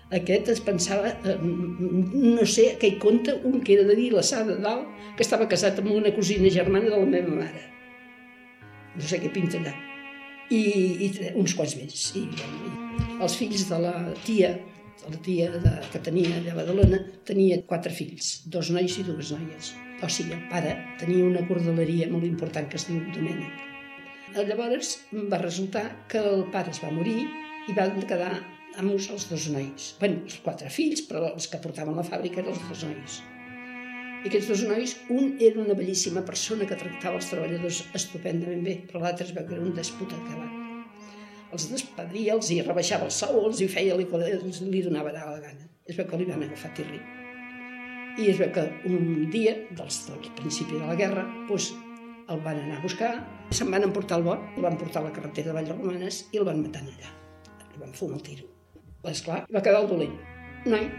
[0.08, 4.56] Aquest es pensava, eh, no sé, que hi conta un que era de Vilassar de
[4.64, 7.66] Dalt, que estava casat amb una cosina germana de la meva mare.
[8.96, 9.76] No sé què pinta allà.
[10.48, 10.62] I,
[11.04, 12.08] i uns quants més.
[12.16, 13.94] I, I els fills de la
[14.24, 14.54] tia,
[15.04, 19.36] de la tia de, que tenia a Badalona, tenia quatre fills, dos nois i dues
[19.36, 19.76] noies.
[20.00, 23.66] O sigui, el pare tenia una cordeleria molt important que es diu Domènec.
[24.38, 25.00] Llavors
[25.32, 27.26] va resultar que el pare es va morir
[27.68, 28.38] i van quedar
[28.78, 29.90] amb els dos nois.
[30.02, 33.18] Bé, els quatre fills, però els que portaven la fàbrica eren els dos nois.
[34.24, 38.74] I aquests dos nois, un era una bellíssima persona que tractava els treballadors estupendament bé,
[38.90, 40.56] però l'altre es veu que era un despota acabat.
[41.56, 44.08] Els despedia, els hi rebaixava el sou, els hi feia, li,
[44.74, 45.70] li donava de la gana.
[45.88, 47.00] Es veu que li van agafar tirri.
[48.18, 51.72] I es veu que un dia, dels, del principi de la guerra, doncs,
[52.28, 53.14] el van anar a buscar,
[53.56, 56.50] se'n van emportar el bot, el van portar a la carretera de Vallromanes i el
[56.50, 57.16] van matar allà.
[57.72, 58.57] El van fumar el tiro
[59.06, 60.16] esclar, va quedar el dolent.
[60.66, 60.90] Noi,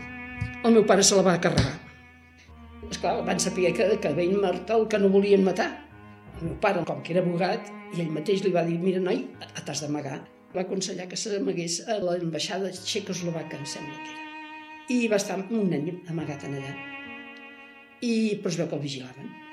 [0.65, 1.75] el meu pare se la va carregar.
[2.89, 5.69] Esclar, van saber que, que veien matar el que no volien matar.
[6.39, 9.25] El meu pare, com que era abogat, i ell mateix li va dir, mira, noi,
[9.65, 10.21] t'has d'amagar.
[10.55, 14.25] Va aconsellar que s'amagués a l'ambaixada txecoslovaca, em sembla que era.
[14.89, 16.73] I va estar un any amagat en allà.
[18.01, 19.48] I però es veu que el vigilaven.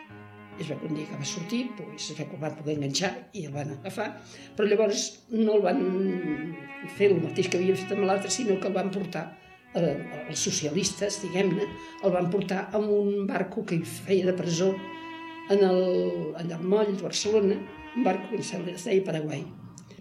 [0.60, 3.52] Es que un dia que va sortir, doncs, es el van poder enganxar i el
[3.52, 4.08] van agafar,
[4.56, 5.02] però llavors
[5.34, 5.82] no el van
[6.96, 9.26] fer el mateix que havien fet amb l'altre, sinó que el van portar
[9.76, 9.98] eh,
[10.30, 11.68] els socialistes, diguem-ne,
[12.04, 14.72] el van portar amb un barco que feia de presó
[15.52, 15.84] en el,
[16.40, 17.60] en el moll de Barcelona,
[17.96, 19.44] un barco que es deia Paraguai.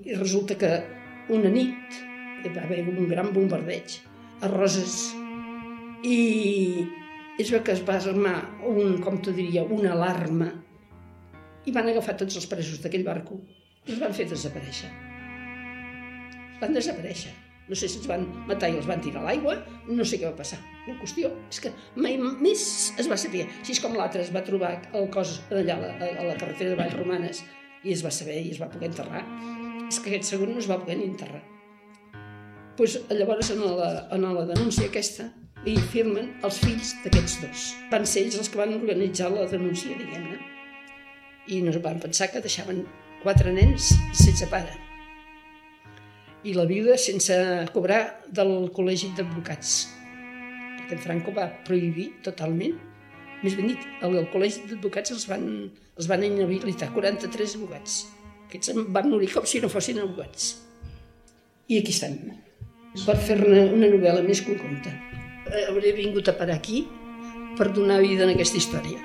[0.04, 0.70] I resulta que
[1.34, 1.98] una nit
[2.44, 3.98] hi va haver un gran bombardeig
[4.44, 5.14] a Roses
[6.04, 6.84] i
[7.42, 8.36] es veu que es va armar
[8.70, 10.50] un, com t'ho diria, una alarma
[11.66, 13.40] i van agafar tots els presos d'aquell barco
[13.84, 14.90] i els van fer desaparèixer.
[16.60, 17.32] Van desaparèixer.
[17.64, 19.54] No sé si els van matar i els van tirar a l'aigua,
[19.88, 20.58] no sé què va passar.
[20.84, 22.64] La qüestió és que mai més
[23.00, 23.46] es va saber.
[23.62, 26.78] Així com l'altre es va trobar el cos allà a la, a la carretera de
[26.80, 27.40] Valls Romanes
[27.84, 29.24] i es va saber i es va poder enterrar,
[29.88, 31.42] és que aquest segon no es va poder ni enterrar.
[32.76, 35.28] Pues, llavors, en la, en la denúncia aquesta,
[35.64, 37.68] hi firmen els fills d'aquests dos.
[37.92, 40.40] Van ser ells els que van organitzar la denúncia, diguem-ne.
[41.48, 42.84] I no van pensar que deixaven
[43.22, 44.84] quatre nens sense pare
[46.44, 47.34] i la viuda sense
[47.72, 49.70] cobrar del col·legi d'advocats.
[50.76, 52.76] Perquè en Franco va prohibir totalment.
[53.40, 55.48] Més ben dit, el, el col·legi d'advocats els van,
[55.96, 57.96] els van inhabilitar 43 advocats.
[58.50, 60.52] Aquests van morir com si no fossin advocats.
[61.72, 62.20] I aquí estem,
[63.06, 65.13] per fer-ne una novel·la més que.
[65.44, 66.86] Hauré vingut a parar aquí
[67.58, 69.00] per donar vida en aquesta història.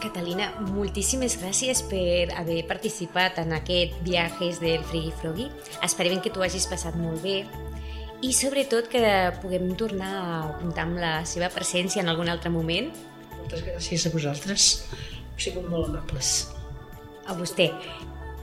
[0.00, 5.50] Catalina, moltíssimes gràcies per haver participat en aquest viatges del Frigui Frogui.
[5.84, 7.42] Esperem que tu hagis passat molt bé
[8.24, 9.02] i sobretot que
[9.40, 12.90] puguem tornar a comptar amb la seva presència en algun altre moment.
[13.38, 14.70] Moltes gràcies a vosaltres.
[14.92, 16.48] Heu sigut molt amables.
[17.28, 17.70] A vostè.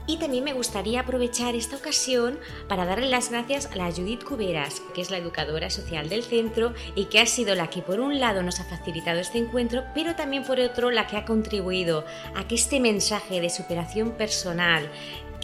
[0.08, 4.80] Y también me gustaría aprovechar esta ocasión para darle las gracias a la Judith Cuberas,
[4.94, 8.18] que es la educadora social del centro y que ha sido la que por un
[8.18, 12.48] lado nos ha facilitado este encuentro, pero también por otro la que ha contribuido a
[12.48, 14.90] que este mensaje de superación personal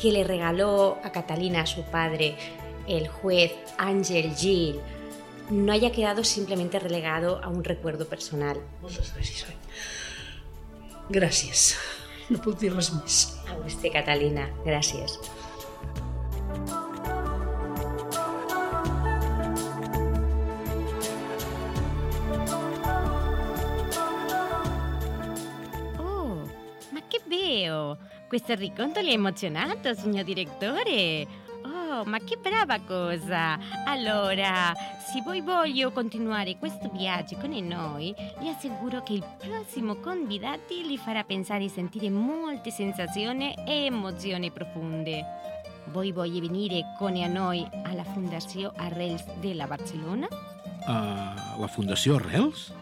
[0.00, 2.34] que le regaló a Catalina, a su padre,
[2.88, 4.80] el juez Ángel Gil,
[5.50, 8.58] no haya quedado simplemente relegado a un recuerdo personal.
[11.10, 11.76] Gràcies.
[12.32, 13.16] No puc dir res més.
[13.50, 14.46] A vostè, Catalina.
[14.64, 15.18] Gràcies.
[26.00, 26.40] Oh,
[26.90, 27.98] ma che bello!
[28.28, 31.43] Questo racconto li ha emozionato, signor direttore.
[31.74, 33.58] Oh, ma che brava cosa!
[33.84, 34.72] Allora,
[35.12, 40.96] se voi voglio continuare questo viaggio con noi, vi assicuro che il prossimo convidato li
[40.96, 45.24] farà pensare e sentire molte sensazioni e emozioni profonde.
[45.86, 50.28] Voi voglio venire con noi alla Fondació Arrels de la Barcelona?
[50.86, 52.72] A la Fundació Arrels?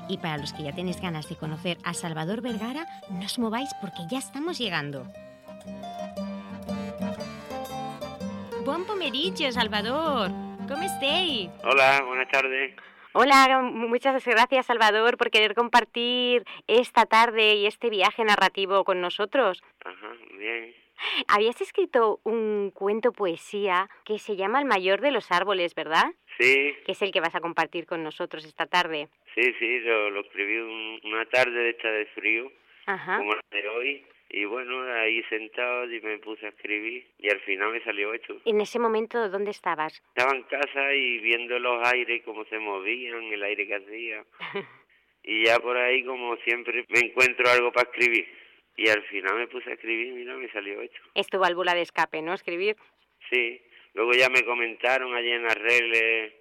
[0.09, 3.69] Y para los que ya tenéis ganas de conocer a Salvador Vergara, no os mováis
[3.81, 5.05] porque ya estamos llegando.
[8.65, 10.31] Buen pomeriggio, Salvador.
[10.67, 11.49] ¿Cómo estáis?
[11.63, 12.75] Hola, buenas tardes.
[13.13, 19.63] Hola, muchas gracias, Salvador, por querer compartir esta tarde y este viaje narrativo con nosotros.
[19.83, 20.75] Ajá, bien.
[21.27, 26.05] Habías escrito un cuento poesía que se llama El mayor de los árboles, ¿verdad?
[26.37, 29.07] Sí, Que es el que vas a compartir con nosotros esta tarde.
[29.35, 32.51] sí, sí, lo, lo escribí un- una tarde de esta de frío,
[32.85, 33.17] Ajá.
[33.17, 34.05] como la de hoy.
[34.29, 38.35] Y bueno, ahí sentado y me puse a escribir y al final me salió esto.
[38.43, 40.03] En ese momento, ¿dónde estabas?
[40.15, 44.25] Estaba en casa y viendo los aires, cómo se movían, el aire que hacía.
[45.29, 48.25] Y ya por ahí, como siempre, me encuentro algo para escribir.
[48.77, 50.97] Y al final me puse a escribir mira, me salió esto.
[51.15, 52.33] Es tu válvula de escape, ¿no?
[52.33, 52.77] Escribir.
[53.29, 53.61] Sí,
[53.97, 56.31] luego ya me comentaron allí en Arregle,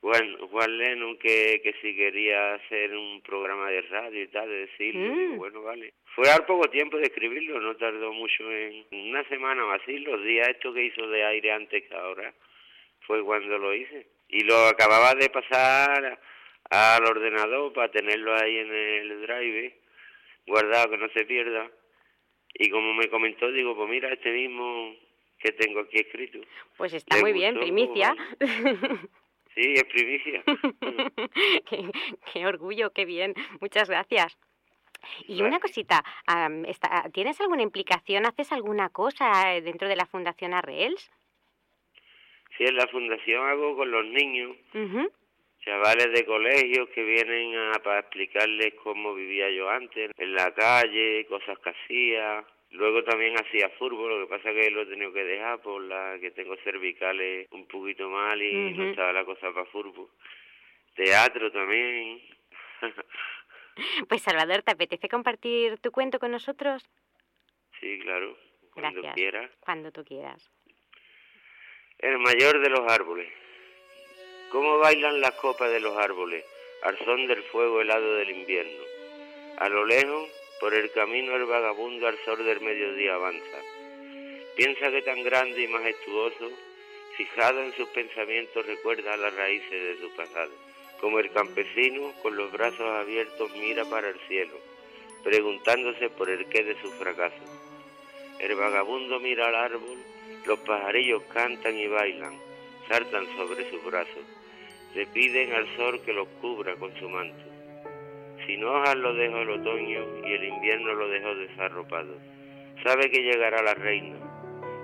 [0.00, 4.66] Juan, Juan Lennon, que, que si quería hacer un programa de radio y tal, de
[4.66, 5.00] decirlo.
[5.00, 5.18] Mm.
[5.18, 5.94] Digo, bueno, vale.
[6.16, 10.20] Fue al poco tiempo de escribirlo, no tardó mucho en una semana o así, los
[10.24, 12.34] días estos que hizo de aire antes que ahora,
[13.06, 14.08] fue cuando lo hice.
[14.28, 16.18] Y lo acababa de pasar
[16.70, 19.76] al ordenador para tenerlo ahí en el drive,
[20.44, 21.70] guardado, que no se pierda.
[22.54, 24.96] Y como me comentó, digo, pues mira, este mismo
[25.40, 26.38] que tengo aquí escrito.
[26.76, 28.14] Pues está muy bien, primicia.
[29.54, 30.44] Sí, es primicia.
[31.68, 31.90] qué,
[32.32, 33.34] qué orgullo, qué bien.
[33.60, 34.38] Muchas gracias.
[35.26, 36.04] Y una cosita,
[37.12, 38.26] ¿tienes alguna implicación?
[38.26, 41.10] ¿Haces alguna cosa eh, dentro de la Fundación Arrels?
[42.56, 44.56] Sí, en la fundación hago con los niños
[45.64, 51.26] chavales de colegios que vienen a, para explicarles cómo vivía yo antes, en la calle,
[51.26, 52.44] cosas que hacía.
[52.70, 56.18] Luego también hacía fútbol, lo que pasa que lo he tenido que dejar por la
[56.20, 60.08] que tengo cervicales un poquito mal y no estaba la cosa para fútbol.
[60.94, 62.20] Teatro también.
[64.08, 66.84] Pues Salvador, ¿te apetece compartir tu cuento con nosotros?
[67.80, 68.36] sí, claro,
[68.74, 69.14] cuando Gracias.
[69.14, 69.50] quiera.
[69.60, 70.50] Cuando tú quieras.
[71.98, 73.32] El mayor de los árboles.
[74.50, 76.44] ¿Cómo bailan las copas de los árboles
[76.82, 78.82] al son del fuego helado del invierno?
[79.58, 80.28] A lo lejos,
[80.60, 83.58] por el camino el vagabundo al sol del mediodía avanza.
[84.56, 86.50] Piensa que tan grande y majestuoso,
[87.16, 90.52] fijado en sus pensamientos recuerda las raíces de su pasado.
[91.00, 94.58] Como el campesino, con los brazos abiertos mira para el cielo,
[95.24, 97.42] preguntándose por el qué de su fracaso.
[98.38, 99.98] El vagabundo mira al árbol,
[100.44, 102.38] los pajarillos cantan y bailan,
[102.86, 104.24] saltan sobre sus brazos,
[104.94, 107.49] le piden al sol que los cubra con su manto.
[108.46, 112.16] Sin hojas lo dejó el otoño y el invierno lo dejó desarropado.
[112.84, 114.16] Sabe que llegará la reina,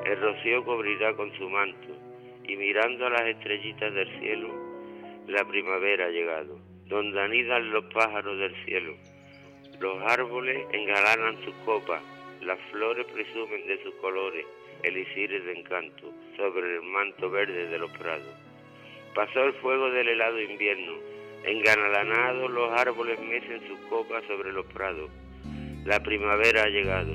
[0.04, 1.88] el rocío cubrirá con su manto,
[2.44, 4.48] y mirando a las estrellitas del cielo,
[5.26, 8.94] la primavera ha llegado, donde anidan los pájaros del cielo.
[9.80, 12.02] Los árboles engalanan sus copas,
[12.42, 14.46] las flores presumen de sus colores,
[14.82, 18.34] elixires de encanto, sobre el manto verde de los prados.
[19.14, 20.92] Pasó el fuego del helado invierno,
[21.46, 25.10] engalanados los árboles mecen sus copas sobre los prados.
[25.84, 27.12] La primavera ha llegado,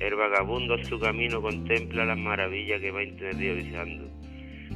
[0.00, 4.08] el vagabundo a su camino contempla las maravillas que va interiorizando.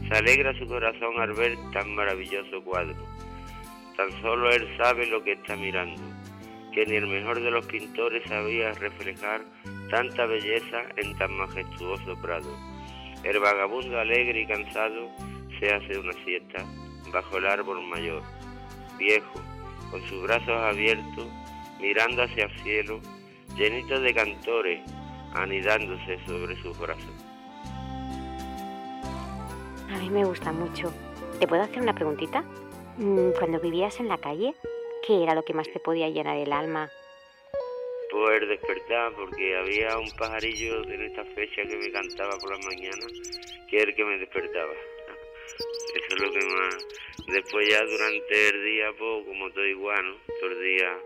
[0.09, 2.97] Se alegra su corazón al ver tan maravilloso cuadro.
[3.97, 6.03] Tan solo él sabe lo que está mirando,
[6.73, 9.43] que ni el mejor de los pintores sabía reflejar
[9.91, 12.57] tanta belleza en tan majestuoso prado.
[13.23, 15.11] El vagabundo alegre y cansado
[15.61, 16.65] se hace una siesta
[17.13, 18.23] bajo el árbol mayor,
[18.99, 19.41] viejo,
[19.91, 21.27] con sus brazos abiertos,
[21.81, 23.01] mirando hacia el cielo,
[23.57, 24.81] llenito de cantores,
[25.35, 27.13] anidándose sobre sus brazos.
[29.91, 30.93] A mí me gusta mucho.
[31.39, 32.43] ¿Te puedo hacer una preguntita?
[32.99, 34.55] Mm, Cuando vivías en la calle,
[35.07, 36.91] ¿qué era lo que más te podía llenar el alma?
[38.11, 43.07] poder despertar porque había un pajarillo en esta fecha que me cantaba por la mañana
[43.69, 44.73] que era el que me despertaba
[45.97, 46.87] eso es lo que más
[47.29, 50.17] después ya durante el día pues como todo igual ¿no?
[50.41, 50.99] todo el día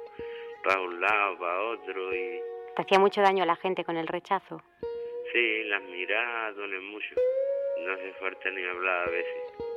[0.64, 2.40] para un lado para otro y
[2.76, 4.62] ¿Te hacía mucho daño a la gente con el rechazo?
[5.32, 7.14] sí las miradas duelen mucho
[7.80, 9.67] no hace falta ni hablar a veces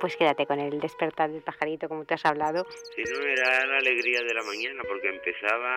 [0.00, 2.66] Pues quédate con el despertar del pajarito como te has hablado.
[2.94, 5.74] si no era la alegría de la mañana porque empezaba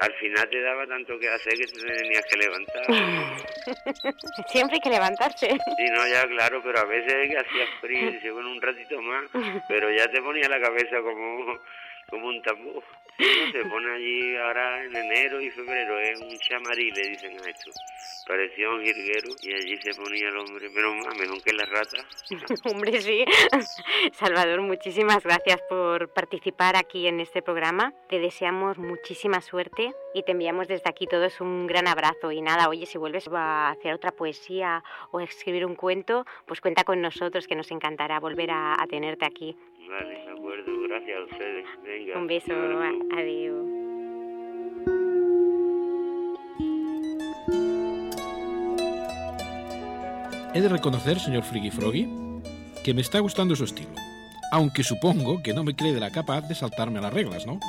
[0.00, 2.84] al final te daba tanto que hacer que te tenías que levantar
[4.48, 5.48] Siempre hay que levantarse.
[5.48, 9.00] Sí, no, ya claro, pero a veces que hacía frío y dice, bueno, un ratito
[9.02, 9.24] más,
[9.68, 11.58] pero ya te ponía la cabeza como,
[12.08, 12.82] como un tambor.
[13.18, 17.50] No, se pone allí ahora en enero y febrero, es un chamarí, le dicen a
[17.50, 17.70] esto.
[18.28, 22.04] Parecía un jilguero y allí se ponía el hombre, pero más, mejor que la rata.
[22.70, 23.24] Hombre, sí.
[24.12, 27.92] Salvador, muchísimas gracias por participar aquí en este programa.
[28.08, 32.30] Te deseamos muchísima suerte y te enviamos desde aquí todos un gran abrazo.
[32.30, 36.60] Y nada, oye, si vuelves a hacer otra poesía o a escribir un cuento, pues
[36.60, 39.56] cuenta con nosotros, que nos encantará volver a, a tenerte aquí.
[39.88, 41.66] Vale, acuerdo, gracias a ustedes.
[41.84, 42.18] Venga.
[42.18, 42.52] Un beso,
[43.16, 43.66] adiós.
[50.54, 52.08] He de reconocer, señor Friggy Froggy,
[52.82, 53.90] que me está gustando su estilo.
[54.50, 57.60] Aunque supongo que no me crederá capaz de saltarme las reglas, ¿no?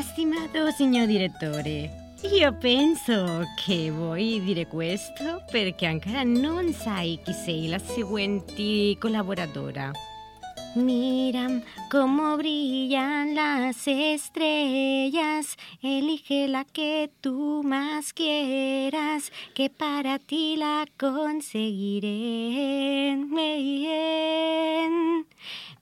[0.00, 1.90] Stimato signor direttore,
[2.22, 9.92] io penso che vuoi dire questo perché ancora non sai chi sei la seguente collaboradora.
[10.76, 11.48] Mira
[11.90, 22.60] cómo brillan las estrellas, elige la que tú más quieras, que para ti la conseguiré.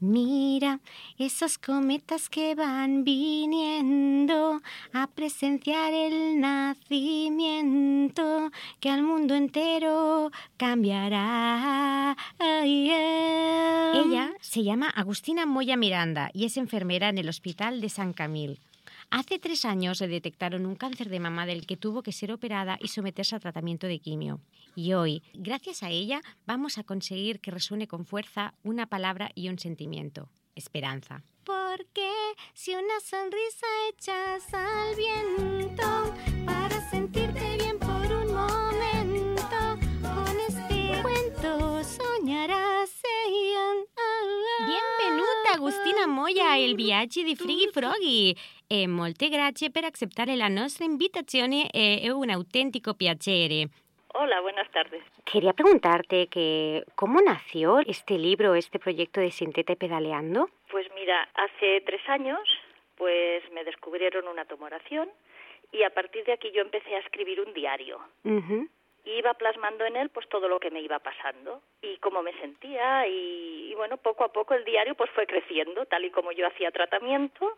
[0.00, 0.78] Mira
[1.18, 4.62] esos cometas que van viniendo
[4.92, 7.72] a presenciar el nacimiento
[8.78, 12.16] que al mundo entero cambiará.
[12.38, 13.90] Eh.
[13.92, 18.60] Ella se llama Agustina Moya Miranda y es enfermera en el Hospital de San Camil.
[19.10, 22.78] Hace tres años le detectaron un cáncer de mama del que tuvo que ser operada
[22.80, 24.40] y someterse a tratamiento de quimio.
[24.74, 29.48] Y hoy, gracias a ella, vamos a conseguir que resuene con fuerza una palabra y
[29.48, 30.28] un sentimiento.
[30.54, 31.22] Esperanza.
[31.44, 32.10] Porque
[32.52, 36.14] si una sonrisa echas al viento
[36.44, 37.27] para sentirte
[45.54, 46.06] Agustina.
[46.06, 48.36] moia el viatge di Frighi Froghi
[48.66, 53.68] e molte grazie per accettare la nostra invitazione, è un autentico piacere.
[54.14, 55.02] Hola, buenas tardes.
[55.24, 60.50] Quería preguntarte que cómo nació este libro, este proyecto de Sinteta y Pedaleando.
[60.70, 62.40] Pues mira, hace tres años
[62.96, 65.08] pues me descubrieron una tumoración
[65.72, 68.00] y a partir de aquí yo empecé a escribir un diario.
[69.16, 73.06] Iba plasmando en él pues todo lo que me iba pasando y cómo me sentía
[73.06, 76.46] y, y bueno, poco a poco el diario pues fue creciendo tal y como yo
[76.46, 77.56] hacía tratamiento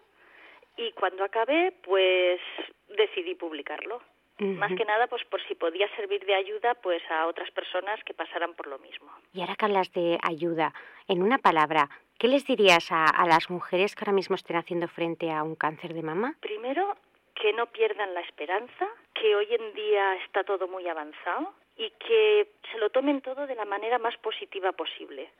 [0.77, 2.41] y cuando acabé pues
[2.89, 4.01] decidí publicarlo.
[4.41, 8.15] Más que nada, pues por si podía servir de ayuda pues a otras personas que
[8.15, 9.11] pasaran por lo mismo.
[9.35, 10.73] Y ahora que hablas de ayuda,
[11.09, 14.89] en una palabra, ¿qué les dirías a, a las mujeres que ahora mismo estén haciendo
[14.89, 16.37] frente a un cáncer de mama?
[16.41, 16.97] Primero,
[17.35, 22.49] que no pierdan la esperanza, que hoy en día está todo muy avanzado y que
[22.71, 25.31] se lo tomen todo de la manera más positiva posible.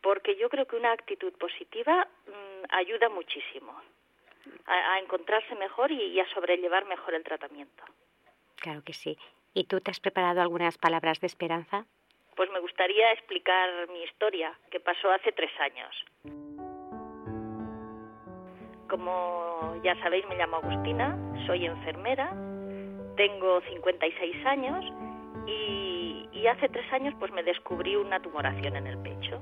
[0.00, 3.72] Porque yo creo que una actitud positiva mmm, ayuda muchísimo
[4.66, 7.84] a, a, encontrarse mejor y, y a sobrellevar mejor el tratamiento.
[8.56, 9.18] Claro que sí.
[9.54, 11.84] ¿Y tú te has preparado algunas palabras de esperanza?
[12.36, 16.04] Pues me gustaría explicar mi historia, que pasó hace tres años.
[18.88, 21.16] Como ya sabéis, me llamo Agustina,
[21.46, 22.30] soy enfermera,
[23.16, 24.84] tengo 56 años
[25.46, 29.40] y, y hace tres años pues me descubrí una tumoración en el pecho.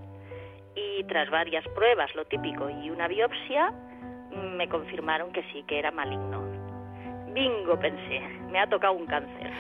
[0.75, 3.73] Y tras varias pruebas, lo típico, y una biopsia,
[4.57, 6.43] me confirmaron que sí, que era maligno.
[7.33, 8.21] Bingo, pensé,
[8.51, 9.51] me ha tocado un cáncer.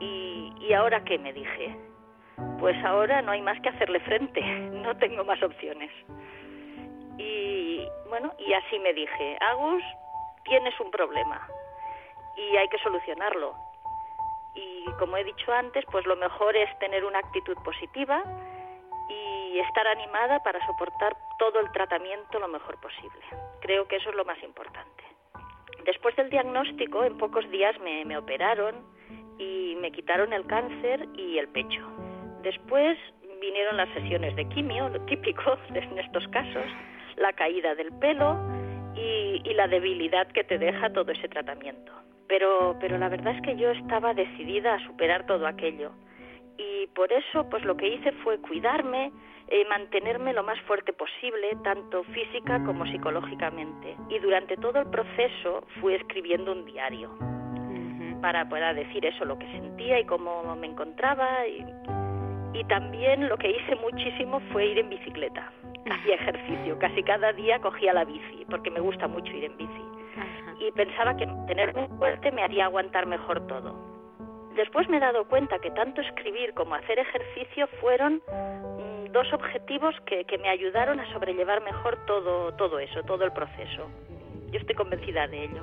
[0.00, 1.18] ¿Y, ¿Y ahora qué?
[1.18, 1.76] me dije.
[2.58, 4.40] Pues ahora no hay más que hacerle frente,
[4.72, 5.90] no tengo más opciones.
[7.18, 9.82] Y bueno, y así me dije, Agus,
[10.44, 11.46] tienes un problema
[12.36, 13.54] y hay que solucionarlo.
[14.54, 18.22] Y como he dicho antes, pues lo mejor es tener una actitud positiva
[19.08, 23.20] y estar animada para soportar todo el tratamiento lo mejor posible.
[23.60, 25.04] Creo que eso es lo más importante.
[25.84, 28.76] Después del diagnóstico, en pocos días me, me operaron
[29.38, 31.82] y me quitaron el cáncer y el pecho.
[32.42, 32.98] Después
[33.40, 36.66] vinieron las sesiones de quimio, lo típico en estos casos,
[37.16, 38.38] la caída del pelo
[38.94, 41.92] y, y, la debilidad que te deja todo ese tratamiento.
[42.28, 45.92] Pero, pero la verdad es que yo estaba decidida a superar todo aquello
[46.58, 49.12] y por eso pues lo que hice fue cuidarme,
[49.48, 53.96] eh, mantenerme lo más fuerte posible, tanto física como psicológicamente.
[54.08, 57.10] Y durante todo el proceso fui escribiendo un diario
[58.20, 61.46] para poder decir eso, lo que sentía y cómo me encontraba.
[61.46, 61.64] Y,
[62.54, 65.50] y también lo que hice muchísimo fue ir en bicicleta.
[65.90, 69.82] Hacía ejercicio, casi cada día cogía la bici, porque me gusta mucho ir en bici.
[70.60, 73.74] Y pensaba que tenerme fuerte me haría aguantar mejor todo.
[74.54, 79.94] Después me he dado cuenta que tanto escribir como hacer ejercicio fueron mmm, dos objetivos
[80.06, 83.88] que, que, me ayudaron a sobrellevar mejor todo, todo eso, todo el proceso.
[84.50, 85.62] Yo estoy convencida de ello,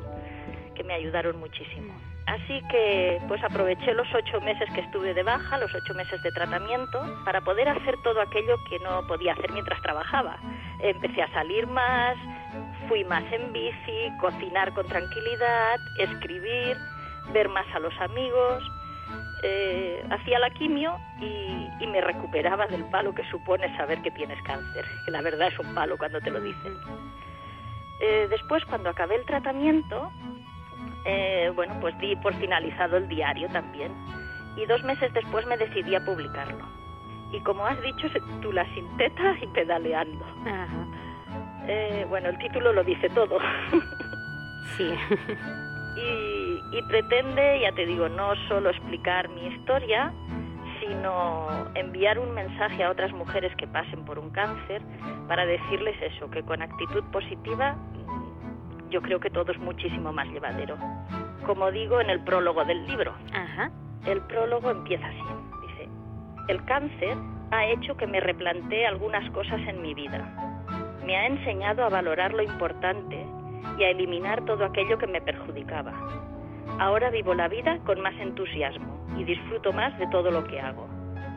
[0.79, 1.93] que me ayudaron muchísimo.
[2.25, 6.31] Así que pues aproveché los ocho meses que estuve de baja, los ocho meses de
[6.31, 10.37] tratamiento, para poder hacer todo aquello que no podía hacer mientras trabajaba.
[10.79, 12.15] Empecé a salir más,
[12.87, 16.77] fui más en bici, cocinar con tranquilidad, escribir,
[17.33, 18.63] ver más a los amigos,
[19.43, 24.41] eh, hacía la quimio y, y, me recuperaba del palo que supone saber que tienes
[24.43, 26.77] cáncer, que la verdad es un palo cuando te lo dicen.
[27.99, 30.11] Eh, después, cuando acabé el tratamiento,
[31.05, 33.91] eh, bueno, pues di por finalizado el diario también.
[34.55, 36.65] Y dos meses después me decidí a publicarlo.
[37.31, 40.25] Y como has dicho, se titula Sinteta y Pedaleando.
[41.67, 43.37] Eh, bueno, el título lo dice todo.
[44.77, 44.89] sí.
[45.95, 50.11] y, y pretende, ya te digo, no solo explicar mi historia,
[50.79, 54.81] sino enviar un mensaje a otras mujeres que pasen por un cáncer
[55.27, 57.75] para decirles eso, que con actitud positiva
[58.89, 60.77] yo creo que todo es muchísimo más llevadero.
[61.45, 63.13] Como digo en el prólogo del libro.
[63.33, 63.71] Ajá.
[64.05, 65.21] El prólogo empieza así.
[65.67, 65.89] Dice,
[66.47, 67.17] el cáncer
[67.51, 70.27] ha hecho que me replantee algunas cosas en mi vida.
[71.05, 73.25] Me ha enseñado a valorar lo importante
[73.77, 75.93] y a eliminar todo aquello que me perjudicaba.
[76.79, 80.87] Ahora vivo la vida con más entusiasmo y disfruto más de todo lo que hago.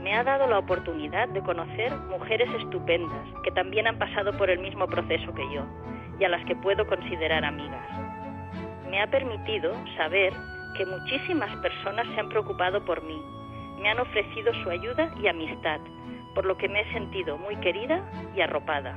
[0.03, 4.59] Me ha dado la oportunidad de conocer mujeres estupendas que también han pasado por el
[4.59, 5.65] mismo proceso que yo
[6.23, 7.85] y a las que puedo considerar amigas.
[8.89, 10.33] Me ha permitido saber
[10.77, 13.20] que muchísimas personas se han preocupado por mí,
[13.81, 15.81] me han ofrecido su ayuda y amistad,
[16.37, 18.95] por lo que me he sentido muy querida y arropada.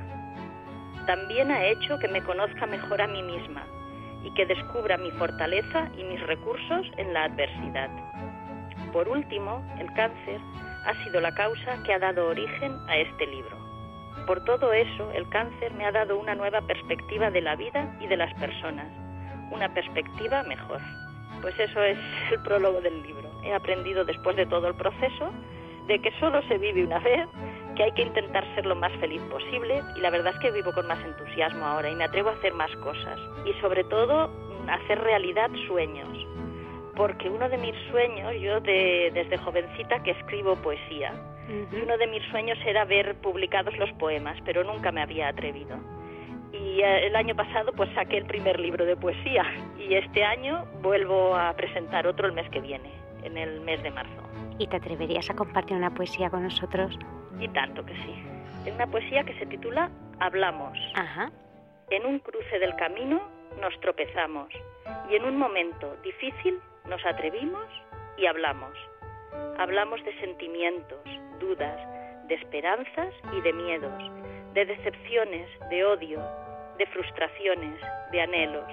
[1.06, 3.66] También ha hecho que me conozca mejor a mí misma
[4.22, 7.90] y que descubra mi fortaleza y mis recursos en la adversidad.
[8.92, 10.40] Por último, el cáncer
[10.86, 13.65] ha sido la causa que ha dado origen a este libro.
[14.26, 18.08] Por todo eso, el cáncer me ha dado una nueva perspectiva de la vida y
[18.08, 18.88] de las personas,
[19.52, 20.80] una perspectiva mejor.
[21.40, 21.96] Pues eso es
[22.32, 23.30] el prólogo del libro.
[23.44, 25.32] He aprendido después de todo el proceso
[25.86, 27.28] de que solo se vive una vez,
[27.76, 30.72] que hay que intentar ser lo más feliz posible y la verdad es que vivo
[30.72, 34.70] con más entusiasmo ahora y me atrevo a hacer más cosas y sobre todo mm,
[34.70, 36.08] hacer realidad sueños.
[36.96, 41.12] Porque uno de mis sueños, yo de, desde jovencita que escribo poesía,
[41.48, 45.76] y uno de mis sueños era ver publicados los poemas, pero nunca me había atrevido.
[46.52, 49.44] Y eh, el año pasado pues saqué el primer libro de poesía
[49.78, 52.90] y este año vuelvo a presentar otro el mes que viene,
[53.22, 54.22] en el mes de marzo.
[54.58, 56.98] ¿Y te atreverías a compartir una poesía con nosotros?
[57.38, 58.14] Y tanto que sí.
[58.64, 60.78] Es una poesía que se titula Hablamos.
[60.94, 61.30] Ajá.
[61.90, 63.20] En un cruce del camino
[63.60, 64.48] nos tropezamos
[65.10, 67.66] y en un momento difícil nos atrevimos
[68.16, 68.72] y hablamos.
[69.58, 71.00] Hablamos de sentimientos,
[71.38, 71.78] dudas,
[72.28, 74.02] de esperanzas y de miedos,
[74.54, 76.20] de decepciones, de odio,
[76.78, 77.80] de frustraciones,
[78.12, 78.66] de anhelos,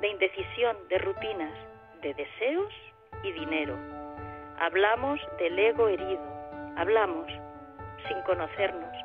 [0.00, 1.52] de indecisión, de rutinas,
[2.02, 2.72] de deseos
[3.22, 3.76] y dinero.
[4.58, 6.22] Hablamos del ego herido,
[6.76, 7.26] hablamos
[8.08, 8.96] sin conocernos,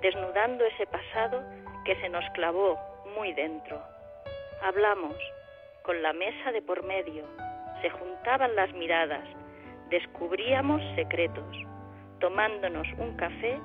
[0.00, 1.42] desnudando ese pasado
[1.84, 2.78] que se nos clavó
[3.16, 3.82] muy dentro.
[4.62, 5.16] Hablamos
[5.82, 7.24] con la mesa de por medio,
[7.82, 9.24] se juntaban las miradas,
[9.90, 11.56] descubríamos secretos,
[12.24, 13.60] tomándonos un café,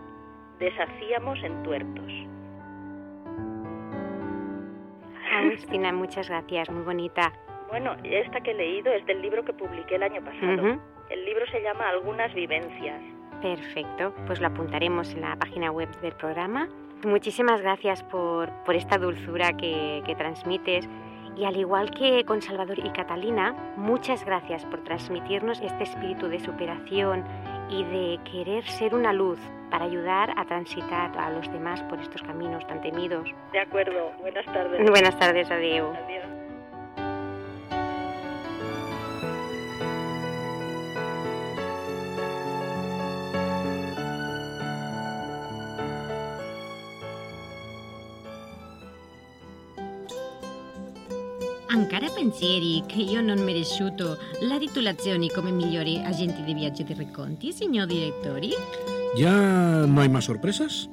[0.59, 2.11] deshacíamos entuertos.
[5.33, 7.31] Agustina, muchas gracias, muy bonita.
[7.69, 10.77] Bueno, esta que he leído es del libro que publiqué el año pasado.
[11.09, 13.01] El libro se llama Algunas vivencias.
[13.41, 16.67] Perfecto, pues lo apuntaremos en la página web del programa.
[17.05, 20.89] Muchísimas gracias por, por esta dulzura que, que transmites.
[21.37, 26.41] Y al igual que con Salvador y Catalina, muchas gracias por transmitirnos este espíritu de
[26.41, 27.23] superación
[27.69, 29.39] y de querer ser una luz
[29.69, 33.29] para ayudar a transitar a los demás por estos caminos tan temidos.
[33.51, 34.89] De acuerdo, buenas tardes.
[34.89, 35.93] Buenas tardes, Adeu.
[35.93, 36.38] Adiós.
[51.99, 57.51] Encara pensieri che io non meresciuto la titolazione come migliore agente di viaggio di racconti,
[57.51, 58.53] signor direttori?
[59.17, 60.89] ¿Ya no hay más sorpresas?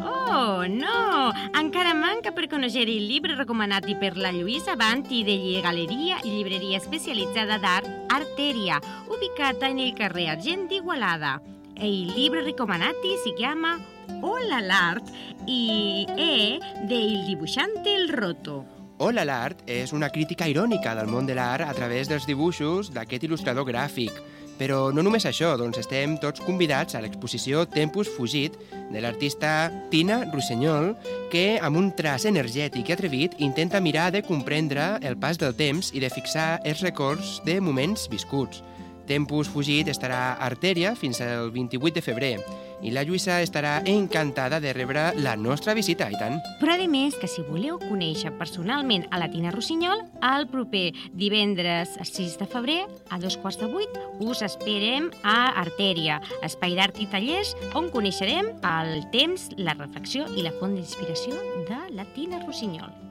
[0.00, 1.30] Oh, no!
[1.52, 6.78] Encara manca per conoscere i libri recomanati per la Lluïsa Avanti degli Galleria e Libreria
[6.78, 11.42] Specializzata d'Art Arteria, ubicata nel carrer Argent d'Igualada.
[11.74, 13.78] E il libro recomanati si chiama
[14.22, 15.10] Hola l'Art
[15.44, 18.77] e è del dibuixante El Roto.
[18.98, 23.28] Hola l'Art és una crítica irònica del món de l'art a través dels dibuixos d'aquest
[23.28, 24.16] il·lustrador gràfic.
[24.58, 28.56] Però no només això, doncs estem tots convidats a l'exposició Tempus Fugit
[28.90, 30.96] de l'artista Tina Rossinyol,
[31.30, 35.92] que amb un traç energètic i atrevit intenta mirar de comprendre el pas del temps
[35.94, 38.64] i de fixar els records de moments viscuts.
[39.08, 42.34] Tempus Fugit estarà a Artèria fins al 28 de febrer
[42.82, 46.38] i la Lluïsa estarà encantada de rebre la nostra visita, i tant.
[46.60, 51.96] Però a més que si voleu conèixer personalment a la Tina Rossinyol, el proper divendres
[52.02, 52.78] 6 de febrer
[53.10, 58.54] a dos quarts de vuit us esperem a Artèria, espai d'art i tallers on coneixerem
[58.62, 61.34] el temps, la reflexió i la font d'inspiració
[61.68, 63.08] de la Tina Rossinyol.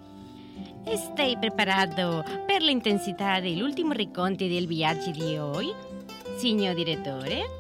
[0.90, 5.74] ¿Estáis preparado per la intensità dell'ultimo racconto del viaggio di oggi,
[6.38, 7.58] signor direttore?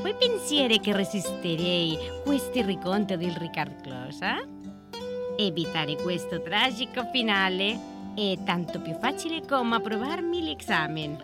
[0.00, 4.36] Voi pensiere che resisterei questo racconto del Ricard Closa?
[5.36, 7.78] Evitare questo tragico finale
[8.14, 11.16] è tanto più facile come approvarmi l'esame.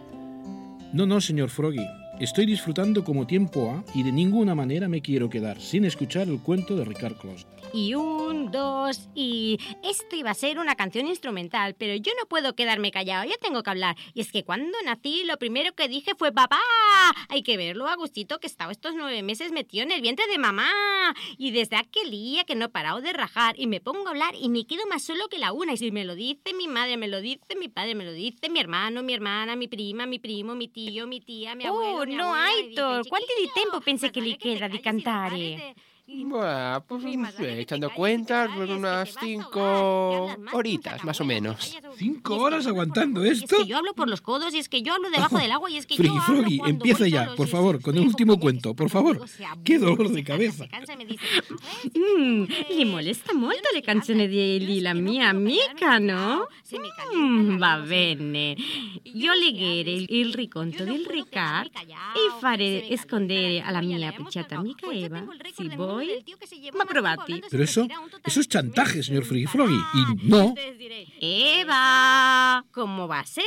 [0.91, 1.87] No, no, señor Froggy.
[2.19, 6.41] Estoy disfrutando como tiempo ha y de ninguna manera me quiero quedar sin escuchar el
[6.41, 7.47] cuento de Ricard Close.
[7.75, 9.59] Y un, dos, y...
[9.83, 13.63] Esto iba a ser una canción instrumental, pero yo no puedo quedarme callado, yo tengo
[13.63, 13.97] que hablar.
[14.13, 16.61] Y es que cuando nací, lo primero que dije fue papá.
[17.29, 20.71] Hay que verlo, Agustito, que estaba estos nueve meses metido en el vientre de mamá.
[21.39, 24.35] Y desde aquel día que no he parado de rajar y me pongo a hablar
[24.39, 25.73] y me quedo más solo que la una.
[25.73, 28.51] Y si me lo dice mi madre, me lo dice mi padre, me lo dice
[28.51, 32.05] mi hermano, mi hermana, mi prima, mi primo, mi tío, mi tía, mi abuelo, Oh,
[32.07, 35.75] mi no, abuela, Aitor, quanti di "Chiquillo, tempo li vale te queda di cantare?
[36.07, 37.03] Pares de- y- Bueno, pues
[37.39, 41.77] no echando cuentas, pues unas cinco horitas, más o menos.
[41.97, 43.57] ¿Cinco horas yo aguantando esto?
[43.57, 45.71] Es que yo hablo por los codos y es que yo hablo debajo del agua
[45.71, 48.91] y es que yo hablo Froggy, empieza ya, por favor, con el último cuento, por
[48.91, 49.21] favor.
[49.65, 50.67] Qué dolor de cabeza.
[51.95, 56.49] Mm, li molesta molto le canzoni di la mia amica, no?
[56.73, 58.57] Mm, calienta va bene.
[59.15, 65.25] Io legheré il, racconto del Ricard e faré escondere alla mia appicciata amica Eva,
[65.55, 66.25] si vuole, oi?
[66.75, 67.21] M'ha provat
[67.51, 67.87] Pero eso,
[68.25, 69.81] eso es chantaje, señor Frigifrogui.
[69.95, 70.55] Y no.
[71.21, 73.45] Eva, ¿cómo va a ser?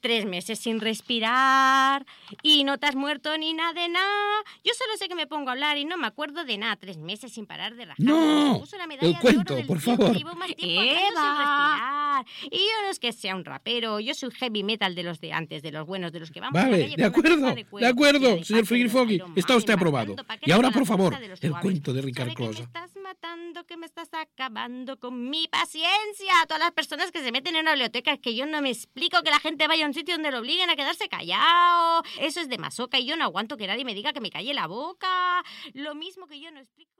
[0.00, 2.06] Tres meses sin respirar
[2.42, 4.42] y no te has muerto ni nada de nada.
[4.64, 6.76] Yo solo sé que me pongo a hablar y no me acuerdo de nada.
[6.76, 8.04] Tres meses sin parar de rajar.
[8.04, 8.62] No,
[9.00, 10.16] el cuento, por favor.
[10.58, 15.20] Eva, y yo no es que sea un rapero, yo soy heavy metal de los
[15.20, 17.54] de antes, de los buenos, de los que vamos vale, a la calle de acuerdo,
[17.54, 19.22] de, acuerdo, señor Frigifrogui.
[19.36, 20.14] Está usted aprobado.
[20.42, 22.60] Y ahora, por favor, el cuento de Ricard Closa.
[22.60, 26.32] me estás matando, que me estás acabando con mi paciencia.
[26.46, 29.22] Todas las personas que se meten en una biblioteca es que yo no me explico
[29.22, 32.02] que la gente vaya a un sitio donde lo obliguen a quedarse callado.
[32.20, 34.54] Eso es de masoca y yo no aguanto que nadie me diga que me calle
[34.54, 35.42] la boca.
[35.74, 36.98] Lo mismo que yo no explico...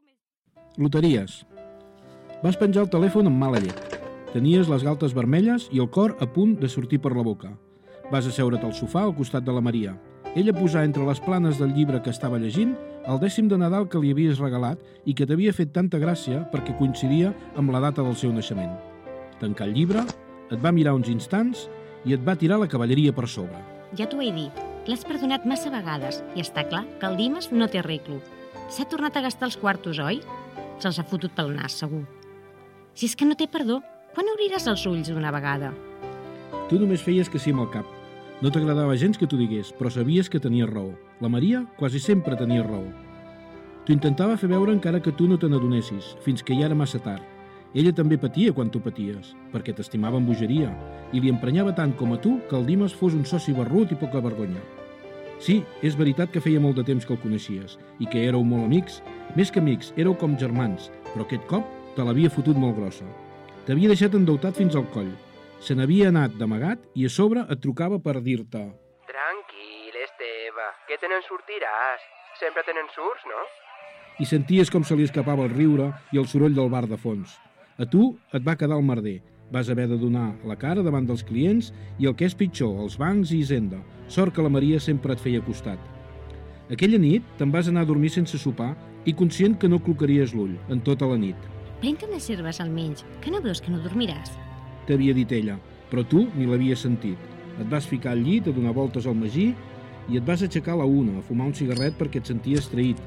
[0.79, 1.45] Loteries.
[2.39, 3.97] Vas penjar el telèfon amb mala llet.
[4.31, 7.51] Tenies les galtes vermelles i el cor a punt de sortir per la boca.
[8.13, 9.97] Vas asseure't al sofà al costat de la Maria.
[10.39, 12.77] Ella posà entre les planes del llibre que estava llegint
[13.07, 16.77] el dècim de Nadal que li havies regalat i que t'havia fet tanta gràcia perquè
[16.79, 18.75] coincidia amb la data del seu naixement.
[19.39, 20.03] Tancà el llibre,
[20.51, 21.69] et va mirar uns instants
[22.05, 23.61] i et va tirar la cavalleria per sobre.
[23.97, 27.69] Ja t'ho he dit, l'has perdonat massa vegades i està clar que el Dimas no
[27.69, 28.21] té arreglo.
[28.69, 30.21] S'ha tornat a gastar els quartos, oi?
[30.79, 32.05] Se'ls ha fotut pel nas, segur.
[32.95, 33.81] Si és que no té perdó,
[34.15, 35.73] quan obriràs els ulls d'una vegada?
[36.69, 37.87] Tu només feies que sí amb el cap.
[38.43, 40.93] No t'agradava gens que t'ho digués, però sabies que tenia raó.
[41.21, 42.87] La Maria quasi sempre tenia raó.
[43.83, 47.01] T'ho intentava fer veure encara que tu no te n'adonessis, fins que ja era massa
[47.03, 47.25] tard.
[47.75, 50.71] Ella també patia quan tu paties, perquè t'estimava amb bogeria,
[51.13, 53.99] i li emprenyava tant com a tu que el Dimas fos un soci barrut i
[53.99, 54.63] poca vergonya.
[55.43, 58.71] Sí, és veritat que feia molt de temps que el coneixies i que éreu molt
[58.71, 59.03] amics.
[59.35, 61.67] Més que amics, éreu com germans, però aquest cop
[61.97, 63.07] te l'havia fotut molt grossa.
[63.67, 65.11] T'havia deixat endeutat fins al coll.
[65.59, 68.69] Se n'havia anat d'amagat i a sobre et trucava per dir-te
[70.89, 72.05] que te n'en sortiràs.
[72.41, 73.41] Sempre tenen surts, no?
[74.19, 77.37] i senties com se li escapava el riure i el soroll del bar de fons.
[77.79, 79.21] A tu et va quedar el merder.
[79.55, 82.99] Vas haver de donar la cara davant dels clients i el que és pitjor, els
[82.99, 83.79] bancs i Hisenda.
[84.09, 85.79] Sort que la Maria sempre et feia costat.
[86.69, 88.75] Aquella nit te'n vas anar a dormir sense sopar
[89.07, 91.39] i conscient que no clocaries l'ull en tota la nit.
[91.81, 94.35] Pren-te unes serves almenys, que no veus que no dormiràs?
[94.91, 95.57] T'havia dit ella,
[95.89, 97.17] però tu ni l'havies sentit.
[97.59, 99.53] Et vas ficar al llit a donar voltes al magí
[100.09, 103.01] i et vas aixecar a la una a fumar un cigarret perquè et senties traït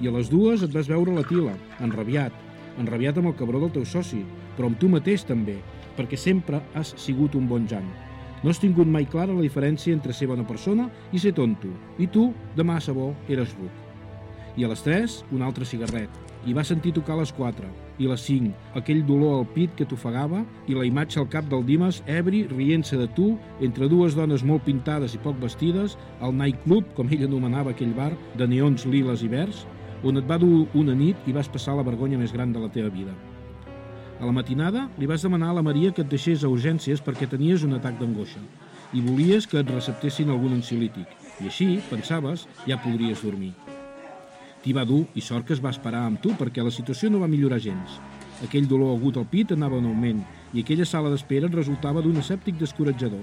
[0.00, 2.34] i a les dues et vas veure la tila, enrabiat,
[2.78, 4.20] enrabiat amb el cabró del teu soci,
[4.56, 5.56] però amb tu mateix també,
[5.98, 7.86] perquè sempre has sigut un bon Jan.
[8.44, 12.06] No has tingut mai clara la diferència entre ser bona persona i ser tonto, i
[12.06, 13.84] tu, de massa bo, eres ruc.
[14.58, 16.10] I a les 3, un altre cigarret,
[16.46, 17.66] i va sentir tocar a les 4,
[17.98, 21.48] i a les 5, aquell dolor al pit que t'ofegava i la imatge al cap
[21.50, 23.32] del Dimas, ebri, rient-se de tu,
[23.64, 28.12] entre dues dones molt pintades i poc vestides, al nightclub, com ell anomenava aquell bar,
[28.38, 29.66] de neons liles i verds,
[30.06, 32.70] on et va dur una nit i vas passar la vergonya més gran de la
[32.70, 33.14] teva vida.
[34.18, 37.28] A la matinada li vas demanar a la Maria que et deixés a urgències perquè
[37.30, 38.42] tenies un atac d'angoixa
[38.96, 43.54] i volies que et receptessin algun ansiolític i així, pensaves, ja podries dormir.
[44.68, 47.22] T'hi va dur i sort que es va esperar amb tu perquè la situació no
[47.22, 47.94] va millorar gens.
[48.44, 50.18] Aquell dolor agut al pit anava en augment
[50.52, 53.22] i aquella sala d'espera resultava d'un escèptic descoratjador.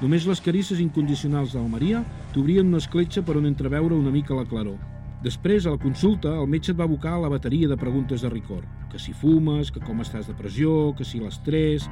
[0.00, 2.00] Només les carícies incondicionals de la Maria
[2.32, 4.78] t'obrien una escletxa per on entreveure una mica la claror.
[5.20, 8.30] Després, a la consulta, el metge et va abocar a la bateria de preguntes de
[8.32, 8.64] rigor.
[8.88, 11.90] Que si fumes, que com estàs de pressió, que si l'estrès,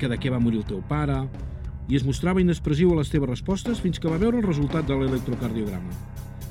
[0.00, 1.26] que de què va morir el teu pare...
[1.86, 4.96] I es mostrava inexpressiu a les teves respostes fins que va veure el resultat de
[4.98, 5.92] l'electrocardiograma.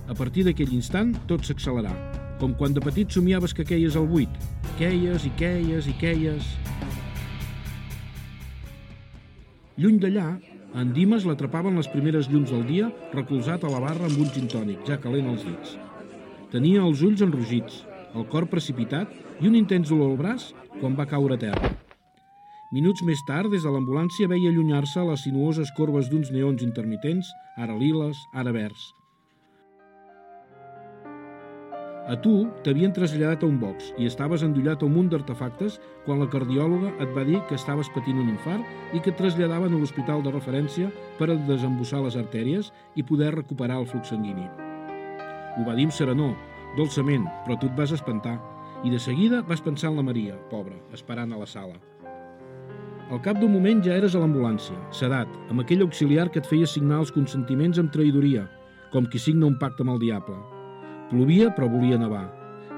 [0.05, 1.93] A partir d'aquell instant, tot s'accelerà.
[2.37, 4.29] Com quan de petit somiaves que queies al buit.
[4.77, 6.51] Queies i queies i queies...
[9.75, 10.27] Lluny d'allà,
[10.79, 14.85] en Dimas l'atrapaven les primeres llums del dia recolzat a la barra amb un gintònic,
[14.87, 15.73] ja calent als dits.
[16.53, 17.81] Tenia els ulls enrogits,
[18.15, 20.49] el cor precipitat i un intens dolor al braç
[20.79, 21.71] quan va caure a terra.
[22.75, 27.75] Minuts més tard, des de l'ambulància veia allunyar-se les sinuoses corbes d'uns neons intermitents, ara
[27.79, 28.93] liles, ara verds.
[32.05, 36.19] A tu t'havien traslladat a un box i estaves endollat a un munt d'artefactes quan
[36.21, 39.79] la cardiòloga et va dir que estaves patint un infart i que et traslladaven a
[39.81, 44.45] l'hospital de referència per a desembussar les artèries i poder recuperar el flux sanguini.
[45.57, 46.37] Ho va dir amb serenor,
[46.77, 48.37] dolçament, però tu et vas espantar
[48.85, 51.79] i de seguida vas pensar en la Maria, pobra, esperant a la sala.
[53.09, 56.69] Al cap d'un moment ja eres a l'ambulància, sedat, amb aquell auxiliar que et feia
[56.69, 58.45] signar els consentiments amb traïdoria,
[58.93, 60.37] com qui signa un pacte amb el diable.
[61.09, 62.25] Plovia, però volia nevar,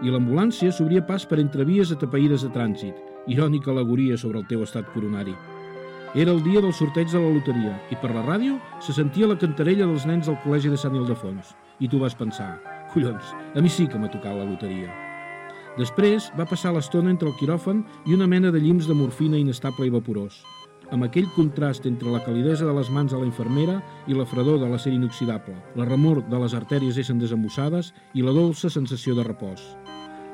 [0.03, 2.97] i l'ambulància s'obria pas per entrevies atapeïdes de trànsit,
[3.31, 5.35] irònica alegoria sobre el teu estat coronari.
[6.15, 9.37] Era el dia del sorteig de la loteria i per la ràdio se sentia la
[9.39, 11.53] cantarella dels nens del col·legi de Sant Ildefons.
[11.79, 12.55] I tu vas pensar,
[12.93, 14.91] collons, a mi sí que m'ha tocat la loteria.
[15.77, 19.85] Després va passar l'estona entre el quiròfan i una mena de llims de morfina inestable
[19.85, 20.39] i vaporós,
[20.91, 23.77] amb aquell contrast entre la calidesa de les mans de la infermera
[24.07, 28.33] i la fredor de l'acer inoxidable, la remor de les artèries essent desembussades i la
[28.35, 29.63] dolça sensació de repòs.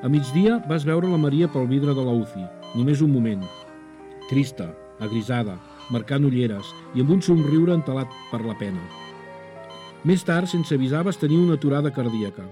[0.04, 2.44] A migdia vas veure la Maria pel vidre de la UCI,
[2.76, 3.46] només un moment.
[4.30, 5.58] Trista, agrisada,
[5.90, 8.84] marcant ulleres i amb un somriure entelat per la pena.
[10.04, 12.44] Més tard, sense avisar, vas tenir una aturada cardíaca.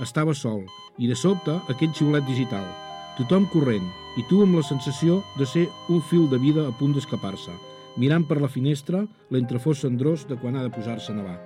[0.00, 0.64] Estava sol,
[0.98, 2.83] i de sobte aquell xiulet digital.
[3.14, 3.84] Tothom corrent,
[4.18, 7.52] i tu amb la sensació de ser un fil de vida a punt d'escapar-se,
[7.94, 11.36] mirant per la finestra l'entrefós cendrós de quan ha de posar-se a nevar.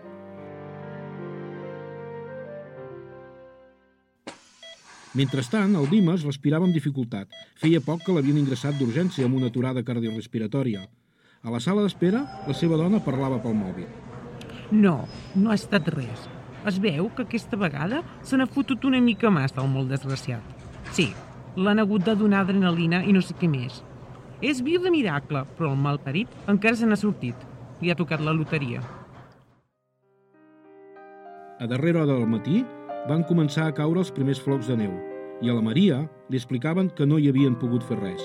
[5.18, 7.28] Mentrestant, el Dimas respirava amb dificultat.
[7.60, 10.86] Feia poc que l'havien ingressat d'urgència amb una aturada cardiorespiratòria.
[11.44, 13.88] A la sala d'espera, la seva dona parlava pel mòbil.
[14.72, 15.02] No,
[15.36, 16.28] no ha estat res.
[16.64, 20.44] Es veu que aquesta vegada se n'ha fotut una mica més del molt desgraciat.
[20.96, 21.12] Sí,
[21.57, 23.82] l'han hagut de donar adrenalina i no sé què més.
[24.42, 27.34] És viu de miracle, però el malparit encara se n'ha sortit.
[27.80, 28.82] Li ha tocat la loteria.
[31.59, 32.64] A darrera hora del matí
[33.09, 34.92] van començar a caure els primers flocs de neu
[35.42, 38.22] i a la Maria li explicaven que no hi havien pogut fer res,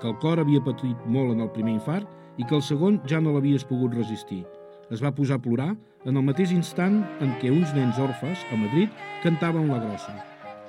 [0.00, 2.08] que el cor havia patit molt en el primer infart
[2.40, 4.42] i que el segon ja no l'havies pogut resistir.
[4.92, 5.70] Es va posar a plorar
[6.04, 10.16] en el mateix instant en què uns nens orfes a Madrid cantaven la grossa,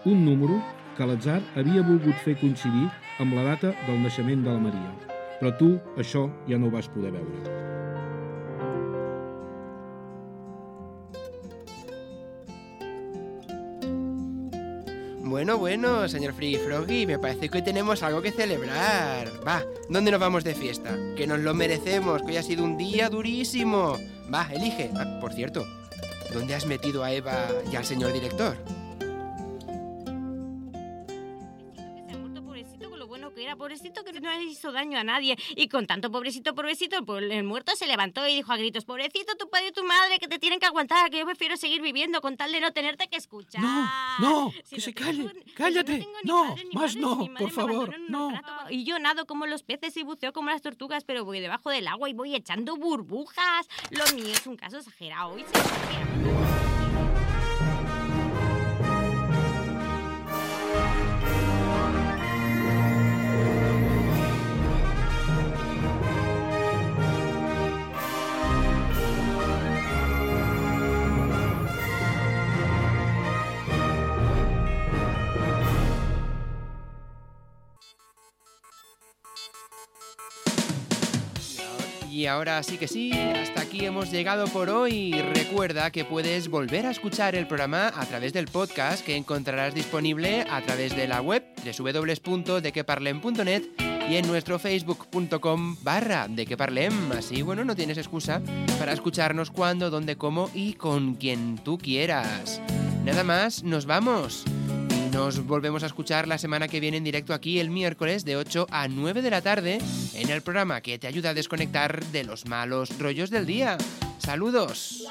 [0.05, 0.59] un número
[0.95, 2.87] que l'atzar havia volgut fer coincidir
[3.19, 4.91] amb la data del naixement de la Maria.
[5.39, 7.65] Però tu això ja no ho vas poder veure.
[15.35, 19.27] Bueno, bueno, señor Friggy Froggy, me parece que hoy tenemos algo que celebrar.
[19.45, 20.95] Va, ¿dónde nos vamos de fiesta?
[21.17, 23.97] Que nos lo merecemos, que hoy ha sido un día durísimo.
[24.33, 24.91] Va, elige.
[24.95, 25.67] Ah, por cierto,
[26.33, 28.55] ¿dónde has metido a Eva y al señor director?
[33.75, 35.37] Pobrecito que no le hizo daño a nadie.
[35.55, 39.49] Y con tanto pobrecito, pobrecito, el muerto se levantó y dijo a gritos, pobrecito tu
[39.49, 42.37] padre y tu madre que te tienen que aguantar, que yo prefiero seguir viviendo con
[42.37, 43.61] tal de no tenerte que escuchar.
[43.61, 46.07] No, no, que se calle, cállate.
[46.23, 48.31] No, más no, por favor, no.
[48.69, 51.87] Y yo nado como los peces y buceo como las tortugas, pero voy debajo del
[51.87, 53.67] agua y voy echando burbujas.
[53.91, 56.64] Lo mío es un caso exagerado y se exagera.
[82.15, 85.11] Y ahora sí que sí, hasta aquí hemos llegado por hoy.
[85.33, 90.45] Recuerda que puedes volver a escuchar el programa a través del podcast que encontrarás disponible
[90.49, 91.43] a través de la web
[91.77, 93.63] www.dequeparlem.net
[94.09, 96.45] y en nuestro facebook.com barra de.
[97.17, 98.41] Así, bueno, no tienes excusa
[98.79, 102.61] para escucharnos cuando, dónde, cómo y con quien tú quieras.
[103.03, 104.45] Nada más, nos vamos.
[105.15, 108.67] Nos volvemos a escuchar la semana que viene en directo aquí el miércoles de 8
[108.69, 109.79] a 9 de la tarde
[110.13, 113.77] en el programa que te ayuda a desconectar de los malos rollos del día.
[114.17, 115.07] Saludos.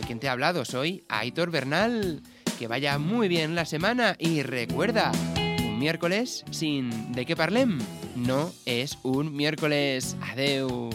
[0.00, 2.20] De quien te ha hablado soy Aitor Bernal.
[2.58, 7.78] Que vaya muy bien la semana y recuerda, un miércoles sin de qué parlem
[8.16, 10.16] no es un miércoles.
[10.20, 10.90] Adeu.